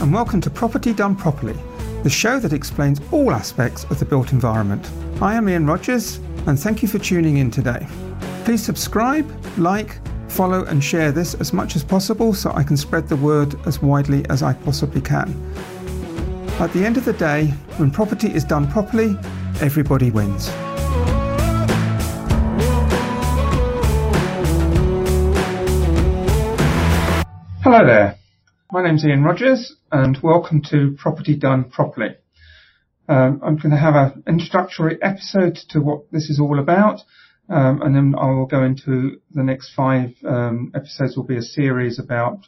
and 0.00 0.12
welcome 0.12 0.40
to 0.40 0.48
Property 0.48 0.92
Done 0.92 1.16
Properly, 1.16 1.56
the 2.04 2.10
show 2.10 2.38
that 2.38 2.52
explains 2.52 3.00
all 3.10 3.32
aspects 3.32 3.82
of 3.84 3.98
the 3.98 4.04
built 4.04 4.30
environment. 4.30 4.88
I 5.20 5.34
am 5.34 5.48
Ian 5.48 5.66
Rogers, 5.66 6.20
and 6.46 6.56
thank 6.58 6.82
you 6.82 6.88
for 6.88 7.00
tuning 7.00 7.38
in 7.38 7.50
today. 7.50 7.84
Please 8.44 8.62
subscribe, 8.62 9.28
like, 9.58 9.98
follow, 10.30 10.62
and 10.66 10.82
share 10.82 11.10
this 11.10 11.34
as 11.34 11.52
much 11.52 11.74
as 11.74 11.82
possible 11.82 12.32
so 12.32 12.52
I 12.52 12.62
can 12.62 12.76
spread 12.76 13.08
the 13.08 13.16
word 13.16 13.56
as 13.66 13.82
widely 13.82 14.24
as 14.30 14.40
I 14.40 14.52
possibly 14.52 15.00
can. 15.00 15.30
At 16.60 16.72
the 16.72 16.86
end 16.86 16.96
of 16.96 17.04
the 17.04 17.12
day, 17.14 17.46
when 17.78 17.90
property 17.90 18.32
is 18.32 18.44
done 18.44 18.70
properly, 18.70 19.16
everybody 19.60 20.12
wins. 20.12 20.48
Hello 27.64 27.84
there. 27.84 28.16
My 28.70 28.82
name's 28.82 29.02
Ian 29.02 29.24
Rogers 29.24 29.76
and 29.90 30.18
welcome 30.22 30.60
to 30.68 30.94
Property 30.98 31.34
Done 31.34 31.70
Properly. 31.70 32.16
Um, 33.08 33.40
I'm 33.42 33.56
going 33.56 33.70
to 33.70 33.78
have 33.78 33.94
an 33.94 34.24
introductory 34.26 34.98
episode 35.00 35.58
to 35.70 35.80
what 35.80 36.12
this 36.12 36.28
is 36.28 36.38
all 36.38 36.58
about 36.58 37.00
um, 37.48 37.80
and 37.80 37.96
then 37.96 38.14
I 38.14 38.26
will 38.26 38.44
go 38.44 38.62
into 38.62 39.22
the 39.30 39.42
next 39.42 39.72
five 39.74 40.10
um, 40.22 40.70
episodes 40.74 41.16
will 41.16 41.24
be 41.24 41.38
a 41.38 41.42
series 41.42 41.98
about 41.98 42.40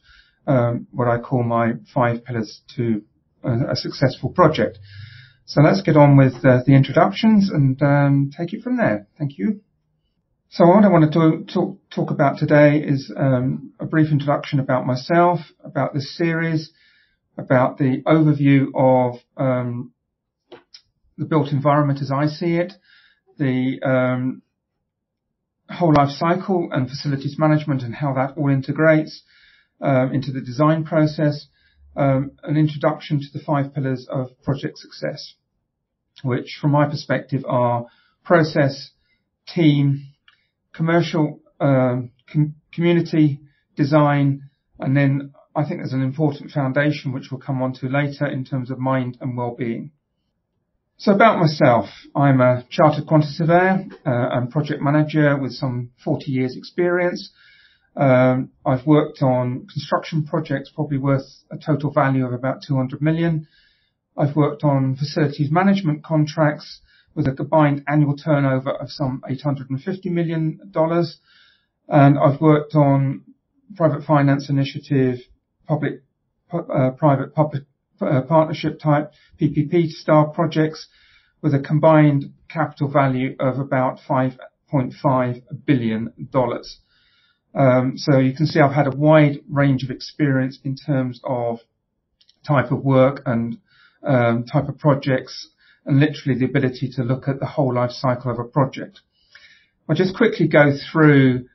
um, 0.47 0.89
what 0.93 1.09
I 1.09 1.17
call 1.17 1.43
my 1.43 1.73
five 1.95 2.23
pillars 2.23 2.61
to 2.77 3.01
a, 3.43 3.71
a 3.71 3.77
successful 3.77 4.29
project. 4.29 4.79
So 5.47 5.63
let's 5.63 5.81
get 5.81 5.97
on 5.97 6.19
with 6.19 6.45
uh, 6.45 6.59
the 6.67 6.75
introductions 6.75 7.49
and 7.51 7.81
um, 7.81 8.31
take 8.37 8.53
it 8.53 8.63
from 8.63 8.77
there. 8.77 9.07
Thank 9.19 9.39
you. 9.39 9.63
So 10.53 10.67
what 10.67 10.85
I 10.85 10.89
want 10.89 11.13
to 11.13 11.45
talk, 11.45 11.79
talk 11.95 12.11
about 12.11 12.39
today 12.39 12.79
is 12.79 13.13
um, 13.17 13.73
a 13.79 13.87
brief 13.87 14.11
introduction 14.11 14.59
about 14.59 14.85
myself, 14.85 15.39
about 15.71 15.95
this 15.95 16.17
series, 16.17 16.73
about 17.39 17.79
the 17.79 18.03
overview 18.07 18.67
of 18.75 19.21
um, 19.37 19.93
the 21.17 21.25
built 21.25 21.53
environment 21.53 22.01
as 22.03 22.11
I 22.11 22.27
see 22.27 22.57
it, 22.57 22.73
the 23.39 23.81
um, 23.83 24.43
whole 25.71 25.95
life 25.95 26.11
cycle 26.11 26.69
and 26.73 26.89
facilities 26.89 27.37
management 27.39 27.83
and 27.83 27.95
how 27.95 28.15
that 28.15 28.37
all 28.37 28.51
integrates 28.51 29.23
um, 29.81 30.13
into 30.13 30.33
the 30.33 30.41
design 30.41 30.85
process, 30.85 31.47
um, 31.97 32.33
an 32.43 32.57
introduction 32.57 33.21
to 33.21 33.27
the 33.33 33.45
five 33.45 33.73
pillars 33.73 34.07
of 34.11 34.31
project 34.43 34.79
success, 34.79 35.35
which 36.23 36.59
from 36.61 36.73
my 36.73 36.87
perspective 36.89 37.45
are 37.49 37.87
process, 38.25 38.91
team, 39.49 40.07
commercial 40.73 41.41
um, 41.61 42.11
com- 42.33 42.55
community 42.73 43.41
design, 43.77 44.51
and 44.79 44.97
then 44.97 45.33
I 45.55 45.65
think 45.65 45.81
there's 45.81 45.93
an 45.93 46.03
important 46.03 46.53
foundation 46.53 47.13
which 47.13 47.29
we'll 47.31 47.41
come 47.41 47.61
on 47.61 47.73
to 47.75 47.89
later 47.89 48.27
in 48.27 48.45
terms 48.45 48.71
of 48.71 48.79
mind 48.79 49.19
and 49.21 49.37
well-being. 49.37 49.91
So 50.97 51.13
about 51.13 51.39
myself, 51.39 51.87
I'm 52.15 52.41
a 52.41 52.65
chartered 52.69 53.07
quantity 53.07 53.33
surveyor 53.33 53.87
uh, 54.07 54.29
and 54.33 54.51
project 54.51 54.83
manager 54.83 55.37
with 55.37 55.53
some 55.53 55.91
40 56.05 56.31
years 56.31 56.57
experience. 56.57 57.33
Um, 57.97 58.51
I've 58.65 58.87
worked 58.87 59.23
on 59.23 59.67
construction 59.67 60.25
projects 60.25 60.71
probably 60.75 60.99
worth 60.99 61.27
a 61.51 61.57
total 61.57 61.91
value 61.91 62.27
of 62.27 62.33
about 62.33 62.63
200 62.67 63.03
million. 63.03 63.49
I've 64.17 64.37
worked 64.37 64.63
on 64.63 64.95
facilities 64.97 65.51
management 65.51 66.05
contracts 66.05 66.81
with 67.15 67.27
a 67.27 67.33
combined 67.33 67.83
annual 67.89 68.17
turnover 68.17 68.71
of 68.71 68.91
some 68.91 69.23
$850 69.29 70.05
million. 70.07 70.61
And 71.89 72.19
I've 72.19 72.41
worked 72.41 72.75
on 72.75 73.25
private 73.75 74.05
finance 74.05 74.49
initiative, 74.51 75.19
public, 75.71 76.03
uh, 76.53 76.91
private 76.99 77.33
public 77.33 77.63
uh, 78.01 78.23
partnership 78.23 78.81
type 78.81 79.13
PPP 79.41 79.89
style 79.91 80.33
projects 80.35 80.89
with 81.43 81.55
a 81.55 81.61
combined 81.61 82.33
capital 82.49 82.91
value 82.91 83.37
of 83.39 83.61
about 83.61 84.01
$5.5 84.09 85.43
billion. 85.65 86.13
Um, 87.55 87.93
so 87.97 88.19
you 88.19 88.35
can 88.35 88.47
see 88.47 88.59
I've 88.59 88.75
had 88.75 88.89
a 88.89 88.97
wide 88.97 89.39
range 89.49 89.85
of 89.85 89.91
experience 89.91 90.59
in 90.65 90.75
terms 90.75 91.21
of 91.23 91.61
type 92.47 92.73
of 92.73 92.83
work 92.83 93.23
and 93.27 93.59
um, 94.03 94.45
type 94.45 94.69
of 94.69 94.77
projects 94.79 95.51
and 95.87 96.01
literally 96.01 96.39
the 96.39 96.47
ability 96.47 96.91
to 96.97 97.05
look 97.05 97.29
at 97.29 97.39
the 97.39 97.47
whole 97.47 97.75
life 97.75 97.93
cycle 97.93 98.33
of 98.33 98.39
a 98.41 98.45
project. 98.45 99.01
I'll 99.89 99.97
just 99.97 100.17
quickly 100.17 100.49
go 100.49 100.73
through 100.91 101.47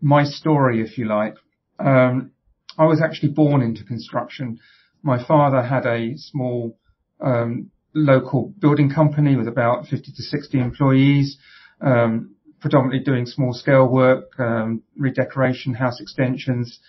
my 0.00 0.24
story, 0.24 0.80
if 0.80 0.96
you 0.96 1.06
like. 1.06 1.34
Um, 1.78 2.30
I 2.78 2.84
was 2.84 3.00
actually 3.00 3.30
born 3.30 3.62
into 3.62 3.84
construction. 3.84 4.58
My 5.02 5.22
father 5.22 5.62
had 5.62 5.86
a 5.86 6.16
small 6.16 6.78
um, 7.20 7.70
local 7.94 8.52
building 8.58 8.90
company 8.90 9.36
with 9.36 9.48
about 9.48 9.86
50 9.86 10.12
to 10.12 10.22
60 10.22 10.58
employees, 10.58 11.38
um, 11.80 12.34
predominantly 12.60 13.04
doing 13.04 13.26
small 13.26 13.52
scale 13.52 13.86
work, 13.86 14.38
um, 14.38 14.82
redecoration, 14.96 15.74
house 15.74 16.00
extensions, 16.00 16.80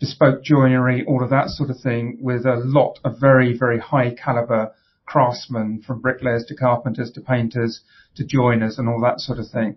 bespoke 0.00 0.42
joinery, 0.42 1.04
all 1.06 1.22
of 1.22 1.30
that 1.30 1.48
sort 1.48 1.70
of 1.70 1.78
thing, 1.80 2.18
with 2.20 2.44
a 2.44 2.56
lot 2.56 2.98
of 3.04 3.20
very, 3.20 3.56
very 3.56 3.78
high 3.78 4.12
caliber 4.12 4.72
craftsmen 5.06 5.82
from 5.86 6.00
bricklayers 6.00 6.44
to 6.48 6.54
carpenters 6.56 7.10
to 7.12 7.20
painters 7.20 7.82
to 8.16 8.24
joiners 8.24 8.78
and 8.78 8.88
all 8.88 9.00
that 9.00 9.20
sort 9.20 9.38
of 9.38 9.48
thing. 9.48 9.76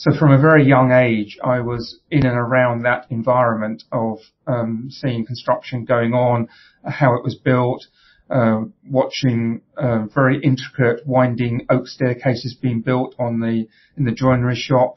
So 0.00 0.12
from 0.18 0.32
a 0.32 0.38
very 0.38 0.66
young 0.66 0.92
age, 0.92 1.36
I 1.44 1.60
was 1.60 2.00
in 2.10 2.24
and 2.24 2.38
around 2.38 2.84
that 2.84 3.04
environment 3.10 3.82
of 3.92 4.20
um, 4.46 4.88
seeing 4.88 5.26
construction 5.26 5.84
going 5.84 6.14
on, 6.14 6.48
how 6.86 7.16
it 7.16 7.22
was 7.22 7.34
built, 7.34 7.86
uh, 8.30 8.62
watching 8.88 9.60
uh, 9.76 10.06
very 10.06 10.40
intricate 10.42 11.06
winding 11.06 11.66
oak 11.68 11.86
staircases 11.86 12.54
being 12.54 12.80
built 12.80 13.14
on 13.18 13.40
the 13.40 13.66
in 13.98 14.06
the 14.06 14.12
joinery 14.12 14.56
shop, 14.56 14.94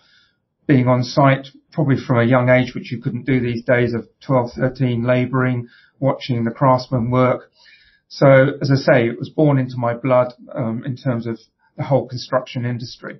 being 0.68 0.88
on 0.88 1.04
site 1.04 1.48
probably 1.74 1.98
from 1.98 2.20
a 2.20 2.24
young 2.24 2.48
age, 2.48 2.74
which 2.74 2.90
you 2.90 3.02
couldn't 3.02 3.26
do 3.26 3.42
these 3.42 3.66
days 3.66 3.94
of 3.94 4.08
12, 4.26 4.52
13, 4.54 5.04
labouring, 5.04 5.68
watching 6.00 6.46
the 6.46 6.52
craftsmen 6.52 7.12
work. 7.12 7.52
So 8.08 8.54
as 8.62 8.72
I 8.72 8.76
say, 8.76 9.10
it 9.10 9.20
was 9.20 9.28
born 9.28 9.60
into 9.60 9.76
my 9.76 9.96
blood 9.96 10.34
um, 10.56 10.86
in 10.86 10.96
terms 10.96 11.28
of 11.28 11.40
the 11.76 11.84
whole 11.84 12.08
construction 12.08 12.64
industry. 12.64 13.20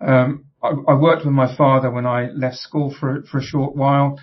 Um, 0.00 0.46
I, 0.62 0.72
I, 0.88 0.94
worked 0.94 1.24
with 1.24 1.34
my 1.34 1.54
father 1.56 1.90
when 1.90 2.06
I 2.06 2.30
left 2.30 2.56
school 2.56 2.94
for 2.98 3.22
for 3.30 3.38
a 3.38 3.42
short 3.42 3.76
while, 3.76 4.18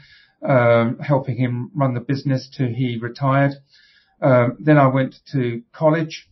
um, 0.47 0.99
helping 0.99 1.37
him 1.37 1.71
run 1.75 1.93
the 1.93 1.99
business 1.99 2.49
till 2.55 2.67
he 2.67 2.97
retired. 3.01 3.53
Um, 4.21 4.57
then 4.59 4.77
I 4.77 4.87
went 4.87 5.15
to 5.31 5.63
college, 5.71 6.29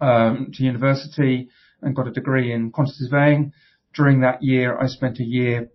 um, 0.00 0.52
to 0.54 0.62
university, 0.62 1.48
and 1.82 1.96
got 1.96 2.08
a 2.08 2.12
degree 2.12 2.52
in 2.52 2.70
quantity 2.70 3.04
surveying. 3.04 3.52
During 3.94 4.20
that 4.20 4.42
year, 4.42 4.78
I 4.78 4.86
spent 4.86 5.20
a 5.20 5.24
year 5.24 5.70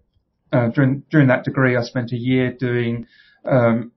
uh, 0.52 0.70
during 0.70 1.04
during 1.12 1.28
that 1.28 1.44
degree, 1.44 1.76
I 1.76 1.84
spent 1.84 2.12
a 2.12 2.18
year 2.18 2.52
doing 2.52 3.06
um, 3.46 3.92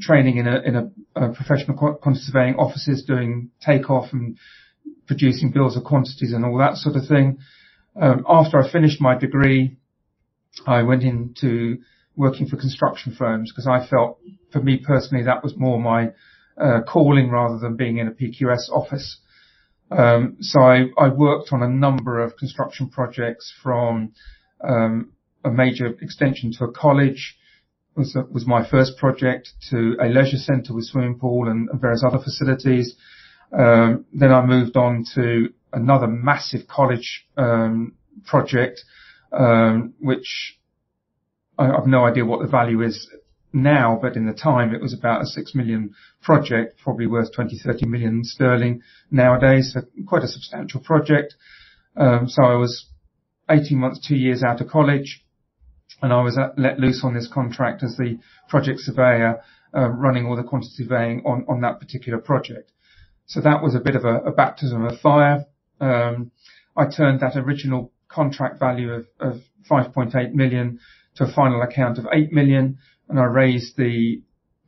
training 0.00 0.38
in 0.38 0.46
a 0.46 0.60
in 0.60 0.76
a, 0.76 0.90
a 1.16 1.32
professional 1.32 1.76
quantity 1.76 2.24
surveying 2.24 2.56
offices, 2.56 3.04
doing 3.04 3.50
takeoff 3.64 4.12
and 4.12 4.38
producing 5.06 5.50
bills 5.50 5.76
of 5.76 5.84
quantities 5.84 6.32
and 6.32 6.44
all 6.44 6.58
that 6.58 6.76
sort 6.76 6.96
of 6.96 7.06
thing. 7.06 7.38
Um, 8.00 8.24
after 8.28 8.58
I 8.58 8.70
finished 8.70 9.00
my 9.00 9.16
degree, 9.16 9.78
I 10.66 10.82
went 10.82 11.02
into 11.02 11.78
working 12.16 12.46
for 12.46 12.56
construction 12.56 13.14
firms 13.16 13.50
because 13.50 13.66
I 13.66 13.86
felt, 13.86 14.18
for 14.52 14.60
me 14.60 14.82
personally, 14.84 15.24
that 15.24 15.42
was 15.42 15.56
more 15.56 15.80
my 15.80 16.12
uh, 16.60 16.80
calling 16.86 17.30
rather 17.30 17.58
than 17.58 17.76
being 17.76 17.98
in 17.98 18.08
a 18.08 18.12
PQS 18.12 18.70
office. 18.70 19.18
Um, 19.90 20.36
so 20.40 20.60
I, 20.60 20.84
I, 20.98 21.08
worked 21.08 21.48
on 21.52 21.62
a 21.62 21.68
number 21.68 22.20
of 22.20 22.36
construction 22.36 22.90
projects 22.90 23.52
from 23.60 24.12
um, 24.62 25.12
a 25.44 25.50
major 25.50 25.86
extension 25.86 26.52
to 26.58 26.64
a 26.64 26.72
college 26.72 27.36
was 27.96 28.16
was 28.30 28.46
my 28.46 28.68
first 28.68 28.96
project 28.98 29.50
to 29.70 29.96
a 30.00 30.06
leisure 30.06 30.36
centre 30.36 30.74
with 30.74 30.84
swimming 30.84 31.18
pool 31.18 31.48
and, 31.48 31.68
and 31.70 31.80
various 31.80 32.04
other 32.06 32.18
facilities. 32.22 32.94
Um, 33.52 34.06
then 34.12 34.32
I 34.32 34.44
moved 34.44 34.76
on 34.76 35.04
to 35.14 35.48
another 35.72 36.06
massive 36.06 36.66
college 36.68 37.26
um, 37.36 37.94
project, 38.24 38.80
um, 39.32 39.94
which 40.00 40.58
I 41.58 41.66
have 41.66 41.86
no 41.86 42.04
idea 42.04 42.24
what 42.24 42.40
the 42.40 42.48
value 42.48 42.82
is 42.82 43.08
now, 43.52 43.98
but 44.00 44.16
in 44.16 44.26
the 44.26 44.32
time 44.32 44.74
it 44.74 44.80
was 44.80 44.94
about 44.94 45.22
a 45.22 45.26
6 45.26 45.54
million 45.54 45.94
project, 46.22 46.78
probably 46.82 47.06
worth 47.06 47.32
20, 47.34 47.58
30 47.58 47.86
million 47.86 48.24
sterling 48.24 48.82
nowadays. 49.10 49.72
So 49.74 49.82
quite 50.06 50.22
a 50.22 50.28
substantial 50.28 50.80
project. 50.80 51.34
Um, 51.96 52.28
so 52.28 52.44
I 52.44 52.54
was 52.54 52.86
18 53.50 53.78
months, 53.78 54.06
two 54.06 54.16
years 54.16 54.42
out 54.42 54.60
of 54.60 54.68
college, 54.68 55.24
and 56.02 56.12
I 56.12 56.22
was 56.22 56.38
let 56.56 56.78
loose 56.78 57.02
on 57.04 57.14
this 57.14 57.28
contract 57.32 57.82
as 57.82 57.96
the 57.96 58.18
project 58.48 58.80
surveyor, 58.80 59.40
uh, 59.74 59.88
running 59.88 60.26
all 60.26 60.36
the 60.36 60.44
quantity 60.44 60.84
surveying 60.84 61.22
on, 61.26 61.44
on 61.48 61.60
that 61.62 61.80
particular 61.80 62.18
project. 62.18 62.70
So 63.30 63.40
that 63.42 63.62
was 63.62 63.76
a 63.76 63.80
bit 63.80 63.94
of 63.94 64.04
a, 64.04 64.16
a 64.22 64.32
baptism 64.32 64.84
of 64.84 64.98
fire. 64.98 65.44
Um, 65.80 66.32
I 66.76 66.86
turned 66.86 67.20
that 67.20 67.36
original 67.36 67.92
contract 68.08 68.58
value 68.58 68.90
of, 68.92 69.06
of 69.20 69.42
5.8 69.70 70.32
million 70.32 70.80
to 71.14 71.24
a 71.24 71.32
final 71.32 71.62
account 71.62 71.98
of 71.98 72.06
8 72.12 72.32
million, 72.32 72.78
and 73.08 73.20
I 73.20 73.24
raised 73.24 73.76
the 73.76 74.20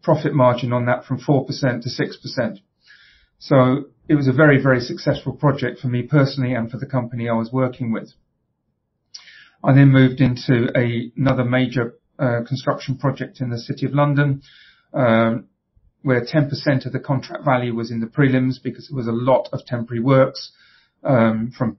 profit 0.05 0.33
margin 0.33 0.73
on 0.73 0.87
that 0.87 1.05
from 1.05 1.19
4% 1.19 1.45
to 1.49 1.89
6%. 1.89 2.59
So 3.41 3.87
it 4.09 4.15
was 4.15 4.29
a 4.29 4.33
very, 4.33 4.63
very 4.63 4.79
successful 4.79 5.33
project 5.33 5.81
for 5.81 5.89
me 5.89 6.03
personally 6.03 6.55
and 6.55 6.71
for 6.71 6.79
the 6.79 6.87
company 6.87 7.29
I 7.29 7.35
was 7.35 7.51
working 7.53 7.91
with. 7.91 8.13
I 9.65 9.73
then 9.73 9.89
moved 9.89 10.21
into 10.21 10.69
another 10.73 11.45
major 11.45 11.95
construction 12.47 12.97
project 12.97 13.41
in 13.41 13.51
the 13.51 13.59
City 13.59 13.87
of 13.87 13.93
London, 13.93 14.43
where 16.03 16.25
10% 16.25 16.87
of 16.87 16.93
the 16.93 17.01
contract 17.01 17.45
value 17.45 17.75
was 17.75 17.91
in 17.91 18.01
the 18.01 18.07
prelims 18.07 18.63
because 18.63 18.91
it 18.91 18.95
was 18.95 19.07
a 19.07 19.13
lot 19.13 19.49
of 19.53 19.65
temporary 19.65 20.03
works, 20.03 20.53
um, 21.05 21.53
from 21.57 21.79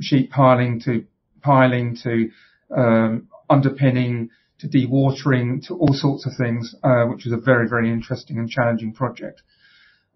sheet 0.00 0.30
piling 0.30 0.80
to 0.80 1.04
piling 1.42 1.96
to 2.02 2.30
um, 2.76 3.28
underpinning 3.48 4.30
to 4.58 4.68
dewatering 4.68 5.66
to 5.66 5.74
all 5.74 5.92
sorts 5.92 6.26
of 6.26 6.32
things, 6.38 6.74
uh, 6.84 7.04
which 7.06 7.24
was 7.24 7.32
a 7.32 7.36
very, 7.36 7.68
very 7.68 7.90
interesting 7.90 8.38
and 8.38 8.48
challenging 8.48 8.92
project. 8.92 9.42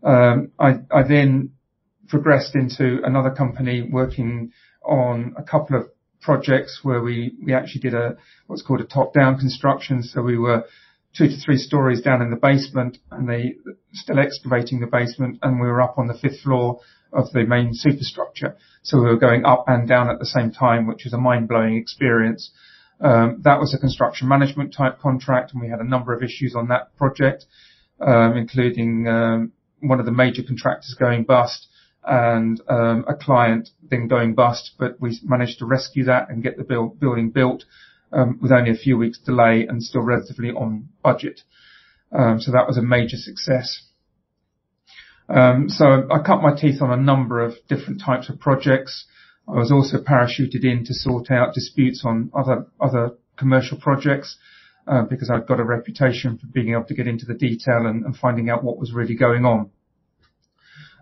Um, 0.02 0.52
I 0.58 1.02
then 1.08 1.50
progressed 2.08 2.54
into 2.54 3.00
another 3.02 3.30
company 3.30 3.88
working 3.90 4.52
on 4.84 5.34
a 5.36 5.42
couple 5.42 5.76
of 5.76 5.88
projects 6.20 6.80
where 6.82 7.02
we 7.02 7.32
actually 7.52 7.80
did 7.80 7.94
a 7.94 8.16
what's 8.46 8.62
called 8.62 8.80
a 8.80 8.84
top-down 8.84 9.38
construction. 9.38 10.02
So 10.02 10.22
we 10.22 10.38
were 10.38 10.64
two 11.16 11.28
to 11.28 11.36
three 11.40 11.56
stories 11.56 12.00
down 12.00 12.22
in 12.22 12.30
the 12.30 12.36
basement, 12.36 12.98
and 13.10 13.28
they 13.28 13.54
still 13.92 14.18
excavating 14.18 14.80
the 14.80 14.86
basement, 14.86 15.38
and 15.42 15.60
we 15.60 15.66
were 15.66 15.82
up 15.82 15.98
on 15.98 16.06
the 16.06 16.14
fifth 16.14 16.40
floor 16.40 16.80
of 17.12 17.30
the 17.32 17.44
main 17.44 17.70
superstructure. 17.72 18.56
So 18.82 18.98
we 18.98 19.06
were 19.06 19.16
going 19.16 19.44
up 19.44 19.64
and 19.66 19.88
down 19.88 20.10
at 20.10 20.18
the 20.18 20.26
same 20.26 20.52
time, 20.52 20.86
which 20.86 21.04
was 21.04 21.12
a 21.12 21.18
mind-blowing 21.18 21.76
experience. 21.76 22.50
Um, 23.00 23.40
that 23.44 23.58
was 23.58 23.74
a 23.74 23.78
construction 23.78 24.28
management 24.28 24.74
type 24.74 25.00
contract, 25.00 25.52
and 25.52 25.62
we 25.62 25.68
had 25.68 25.80
a 25.80 25.88
number 25.88 26.12
of 26.12 26.22
issues 26.22 26.54
on 26.54 26.68
that 26.68 26.96
project, 26.96 27.44
um, 28.00 28.36
including 28.36 29.06
um, 29.08 29.52
one 29.80 30.00
of 30.00 30.06
the 30.06 30.12
major 30.12 30.42
contractors 30.42 30.94
going 30.98 31.24
bust 31.24 31.68
and 32.08 32.60
a 32.68 33.14
client 33.20 33.70
then 33.82 34.06
going 34.06 34.34
bust, 34.34 34.72
but 34.78 35.00
we 35.00 35.18
managed 35.24 35.58
to 35.58 35.66
rescue 35.66 36.04
that 36.04 36.30
and 36.30 36.42
get 36.42 36.56
the 36.56 36.62
building 37.00 37.30
built 37.30 37.64
Um, 38.16 38.38
with 38.40 38.50
only 38.50 38.70
a 38.70 38.74
few 38.74 38.96
weeks 38.96 39.18
delay 39.18 39.66
and 39.68 39.82
still 39.82 40.00
relatively 40.00 40.48
on 40.48 40.88
budget. 41.02 41.42
Um, 42.10 42.40
so 42.40 42.50
that 42.50 42.66
was 42.66 42.78
a 42.78 42.82
major 42.82 43.18
success. 43.18 43.82
Um, 45.28 45.68
so 45.68 46.08
I 46.10 46.20
cut 46.24 46.40
my 46.40 46.54
teeth 46.56 46.80
on 46.80 46.90
a 46.90 46.96
number 46.96 47.44
of 47.44 47.52
different 47.68 48.00
types 48.00 48.30
of 48.30 48.40
projects. 48.40 49.04
I 49.46 49.58
was 49.58 49.70
also 49.70 49.98
parachuted 49.98 50.64
in 50.64 50.86
to 50.86 50.94
sort 50.94 51.30
out 51.30 51.52
disputes 51.52 52.04
on 52.06 52.30
other 52.32 52.66
other 52.80 53.10
commercial 53.36 53.78
projects, 53.78 54.38
uh, 54.86 55.02
because 55.02 55.28
I'd 55.28 55.46
got 55.46 55.60
a 55.60 55.64
reputation 55.64 56.38
for 56.38 56.46
being 56.46 56.72
able 56.72 56.84
to 56.84 56.94
get 56.94 57.06
into 57.06 57.26
the 57.26 57.34
detail 57.34 57.84
and 57.84 58.16
finding 58.16 58.48
out 58.48 58.64
what 58.64 58.78
was 58.78 58.94
really 58.94 59.14
going 59.14 59.44
on. 59.44 59.70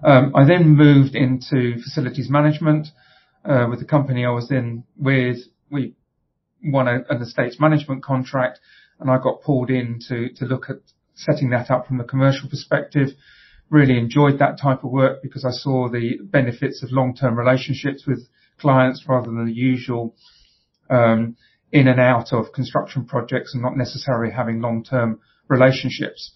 I 0.02 0.44
then 0.44 0.76
moved 0.76 1.14
into 1.14 1.80
facilities 1.80 2.28
management 2.28 2.88
uh, 3.44 3.68
with 3.70 3.78
the 3.78 3.86
company 3.86 4.26
I 4.26 4.30
was 4.30 4.50
in 4.50 4.82
with. 4.96 5.38
We 5.70 5.94
won 6.64 6.88
an 6.88 7.04
estates 7.20 7.60
management 7.60 8.02
contract, 8.02 8.60
and 8.98 9.10
I 9.10 9.18
got 9.18 9.42
pulled 9.42 9.70
in 9.70 10.00
to 10.08 10.28
to 10.34 10.44
look 10.44 10.70
at 10.70 10.76
setting 11.14 11.50
that 11.50 11.70
up 11.70 11.86
from 11.86 12.00
a 12.00 12.04
commercial 12.04 12.48
perspective. 12.48 13.08
Really 13.70 13.98
enjoyed 13.98 14.38
that 14.38 14.58
type 14.60 14.84
of 14.84 14.90
work 14.90 15.22
because 15.22 15.44
I 15.44 15.50
saw 15.50 15.88
the 15.88 16.18
benefits 16.22 16.82
of 16.82 16.92
long-term 16.92 17.38
relationships 17.38 18.04
with 18.06 18.28
clients 18.58 19.04
rather 19.08 19.30
than 19.30 19.46
the 19.46 19.52
usual 19.52 20.14
um, 20.90 21.36
in 21.72 21.88
and 21.88 22.00
out 22.00 22.32
of 22.32 22.52
construction 22.52 23.04
projects 23.04 23.54
and 23.54 23.62
not 23.62 23.76
necessarily 23.76 24.32
having 24.32 24.60
long-term 24.60 25.18
relationships. 25.48 26.32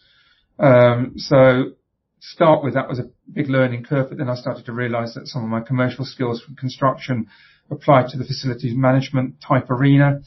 Um, 0.58 1.12
so 1.16 1.72
start 2.20 2.64
with, 2.64 2.74
that 2.74 2.88
was 2.88 2.98
a 2.98 3.10
big 3.32 3.48
learning 3.48 3.84
curve, 3.84 4.08
but 4.08 4.18
then 4.18 4.28
I 4.28 4.34
started 4.34 4.66
to 4.66 4.72
realize 4.72 5.14
that 5.14 5.28
some 5.28 5.44
of 5.44 5.48
my 5.48 5.60
commercial 5.60 6.04
skills 6.04 6.42
from 6.42 6.56
construction 6.56 7.26
applied 7.70 8.08
to 8.08 8.18
the 8.18 8.24
facilities 8.24 8.74
management 8.76 9.40
type 9.40 9.70
arena. 9.70 10.20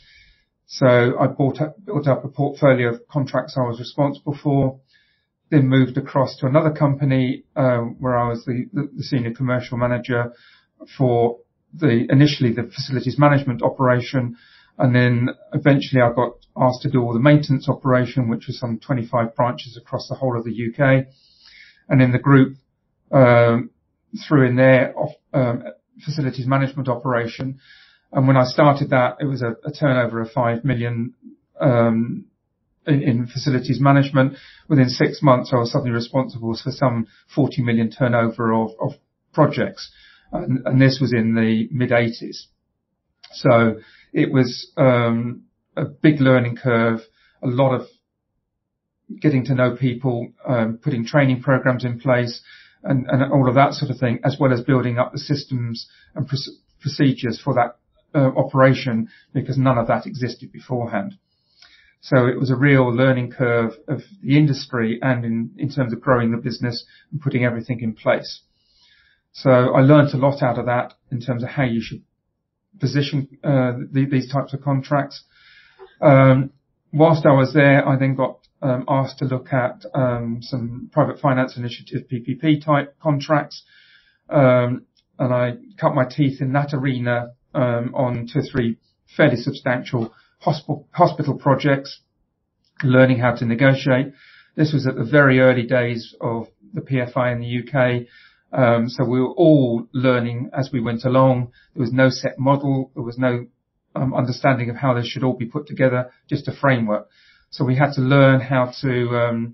So 0.67 1.19
I 1.19 1.27
built 1.27 1.59
up 1.61 2.23
a 2.23 2.29
portfolio 2.29 2.89
of 2.89 3.07
contracts 3.07 3.57
I 3.57 3.61
was 3.61 3.79
responsible 3.79 4.38
for, 4.41 4.79
then 5.49 5.67
moved 5.67 5.97
across 5.97 6.38
to 6.38 6.45
another 6.45 6.71
company, 6.71 7.43
uh, 7.55 7.79
where 7.79 8.17
I 8.17 8.29
was 8.29 8.45
the 8.45 8.67
senior 8.99 9.33
commercial 9.33 9.77
manager 9.77 10.31
for 10.97 11.39
the 11.73 12.05
initially 12.09 12.53
the 12.53 12.63
facilities 12.63 13.17
management 13.19 13.61
operation, 13.61 14.37
and 14.77 14.95
then 14.95 15.29
eventually 15.53 16.01
I 16.01 16.11
got 16.13 16.33
asked 16.57 16.81
to 16.83 16.89
do 16.89 17.01
all 17.01 17.13
the 17.13 17.19
maintenance 17.19 17.67
operation, 17.69 18.29
which 18.29 18.47
was 18.47 18.59
some 18.59 18.79
25 18.79 19.35
branches 19.35 19.77
across 19.77 20.07
the 20.07 20.15
whole 20.15 20.37
of 20.37 20.44
the 20.44 20.53
U.K. 20.53 21.05
And 21.89 22.01
in 22.01 22.11
the 22.11 22.19
group, 22.19 22.57
um, 23.11 23.71
threw 24.27 24.47
in 24.47 24.55
there 24.55 24.94
facilities 26.03 26.48
management 26.48 26.88
operation. 26.88 27.59
And 28.12 28.27
when 28.27 28.38
I 28.38 28.44
started 28.45 28.89
that, 28.89 29.18
it 29.19 29.25
was 29.25 29.42
a 29.42 29.56
turnover 29.71 30.21
of 30.21 30.31
5 30.31 30.65
million 30.65 31.13
um, 31.59 32.25
in 32.86 33.27
facilities 33.31 33.80
management. 33.80 34.33
Within 34.68 34.89
six 34.89 35.21
months, 35.21 35.51
I 35.53 35.57
was 35.57 35.71
suddenly 35.71 35.92
responsible 35.92 36.57
for 36.62 36.71
some 36.71 37.07
40 37.33 37.62
million 37.63 37.89
turnover 37.89 38.53
of 38.53 38.92
projects. 39.33 39.92
And 40.31 40.81
this 40.81 41.00
was 41.00 41.13
in 41.13 41.36
the 41.36 41.68
mid 41.71 41.92
80s. 41.92 42.45
So 43.33 43.80
it 44.13 44.31
was 44.31 44.71
um, 44.77 45.44
a 45.75 45.86
big 45.86 46.19
learning 46.19 46.57
curve, 46.57 47.00
a 47.42 47.47
lot 47.47 47.74
of 47.74 47.88
getting 49.21 49.45
to 49.45 49.56
know 49.56 49.75
people, 49.75 50.31
um, 50.47 50.80
putting 50.81 51.06
training 51.06 51.42
programs 51.42 51.83
in 51.86 52.00
place 52.00 52.42
and 52.83 53.07
all 53.31 53.48
of 53.48 53.56
that 53.56 53.74
sort 53.74 53.92
of 53.92 53.98
thing, 53.98 54.19
as 54.24 54.38
well 54.39 54.54
as 54.54 54.62
building 54.62 54.98
up 54.98 55.12
the 55.12 55.19
systems 55.19 55.88
and 56.16 56.28
procedures 56.80 57.39
for 57.39 57.54
that 57.54 57.78
uh, 58.13 58.31
operation 58.36 59.07
because 59.33 59.57
none 59.57 59.78
of 59.78 59.88
that 59.88 60.06
existed 60.06 60.51
beforehand. 60.51 61.16
So 62.01 62.25
it 62.25 62.39
was 62.39 62.50
a 62.50 62.56
real 62.56 62.92
learning 62.92 63.31
curve 63.31 63.74
of 63.88 64.01
the 64.24 64.38
industry 64.38 65.00
and 65.01 65.24
in 65.57 65.69
terms 65.69 65.94
of 65.94 66.01
growing 66.01 66.31
the 66.31 66.38
business 66.38 66.83
and 67.12 67.22
putting 67.22 67.45
everything 67.45 67.80
in 67.81 67.94
place. 67.94 68.42
So 69.33 69.50
I 69.50 69.81
learned 69.81 70.13
a 70.13 70.18
lot 70.18 70.42
out 70.42 70.57
of 70.57 70.66
that 70.66 70.95
in 71.12 71.22
terms 71.22 71.44
of 71.44 71.50
how 71.50 71.63
you 71.63 71.80
should 71.81 72.04
position 72.80 73.28
uh, 73.44 73.74
these 73.92 74.31
types 74.31 74.54
of 74.54 74.62
contracts. 74.62 75.24
Um, 76.01 76.51
whilst 76.92 77.25
I 77.25 77.31
was 77.31 77.54
there, 77.54 77.88
I 77.88 77.98
then 77.98 78.16
got 78.16 78.39
Um, 78.63 78.85
asked 78.87 79.17
to 79.19 79.25
look 79.25 79.51
at 79.51 79.83
um, 79.95 80.37
some 80.41 80.91
private 80.94 81.19
finance 81.19 81.57
initiative 81.57 82.03
PPP 82.07 82.63
type 82.63 82.95
contracts. 83.01 83.63
Um, 84.30 84.85
and 85.18 85.33
I 85.33 85.53
cut 85.80 85.95
my 85.95 86.06
teeth 86.06 86.41
in 86.41 86.53
that 86.53 86.73
arena, 86.73 87.33
on 87.53 88.30
two 88.31 88.39
or 88.39 88.44
three 88.44 88.77
fairly 89.18 89.35
substantial 89.35 90.13
hospital 90.39 91.37
projects, 91.39 92.01
learning 92.83 93.19
how 93.19 93.35
to 93.35 93.45
negotiate. 93.45 94.13
This 94.56 94.73
was 94.73 94.87
at 94.87 94.95
the 94.95 95.03
very 95.03 95.39
early 95.39 95.63
days 95.63 96.15
of 96.21 96.47
the 96.73 96.81
PFI 96.81 97.33
in 97.33 97.39
the 97.39 97.47
U.K. 97.47 98.07
So 98.53 99.06
we 99.06 99.21
were 99.21 99.31
all 99.31 99.87
learning 99.94 100.49
as 100.57 100.69
we 100.71 100.80
went 100.80 101.03
along. 101.03 101.51
There 101.73 101.81
was 101.81 101.94
no 101.94 102.09
set 102.09 102.37
model. 102.37 102.91
There 102.94 103.03
was 103.03 103.18
no 103.18 103.47
understanding 103.95 104.69
of 104.69 104.77
how 104.77 104.94
this 104.94 105.07
should 105.07 105.23
all 105.23 105.35
be 105.35 105.45
put 105.45 105.68
together, 105.68 106.11
just 106.30 106.47
a 106.47 106.53
framework. 106.53 107.09
So 107.51 107.65
we 107.65 107.75
had 107.75 107.93
to 107.93 108.01
learn 108.01 108.39
how 108.41 108.71
to 108.81 109.53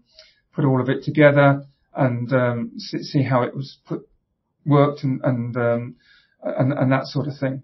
put 0.54 0.66
all 0.66 0.82
of 0.82 0.90
it 0.90 1.04
together 1.04 1.66
and 1.96 2.72
see 2.78 3.24
how 3.24 3.42
it 3.42 3.56
was 3.56 3.78
put, 3.86 4.08
worked 4.66 5.04
and 5.04 5.56
um 5.58 5.96
and 6.44 6.92
that 6.92 7.08
sort 7.08 7.28
of 7.28 7.38
thing. 7.40 7.64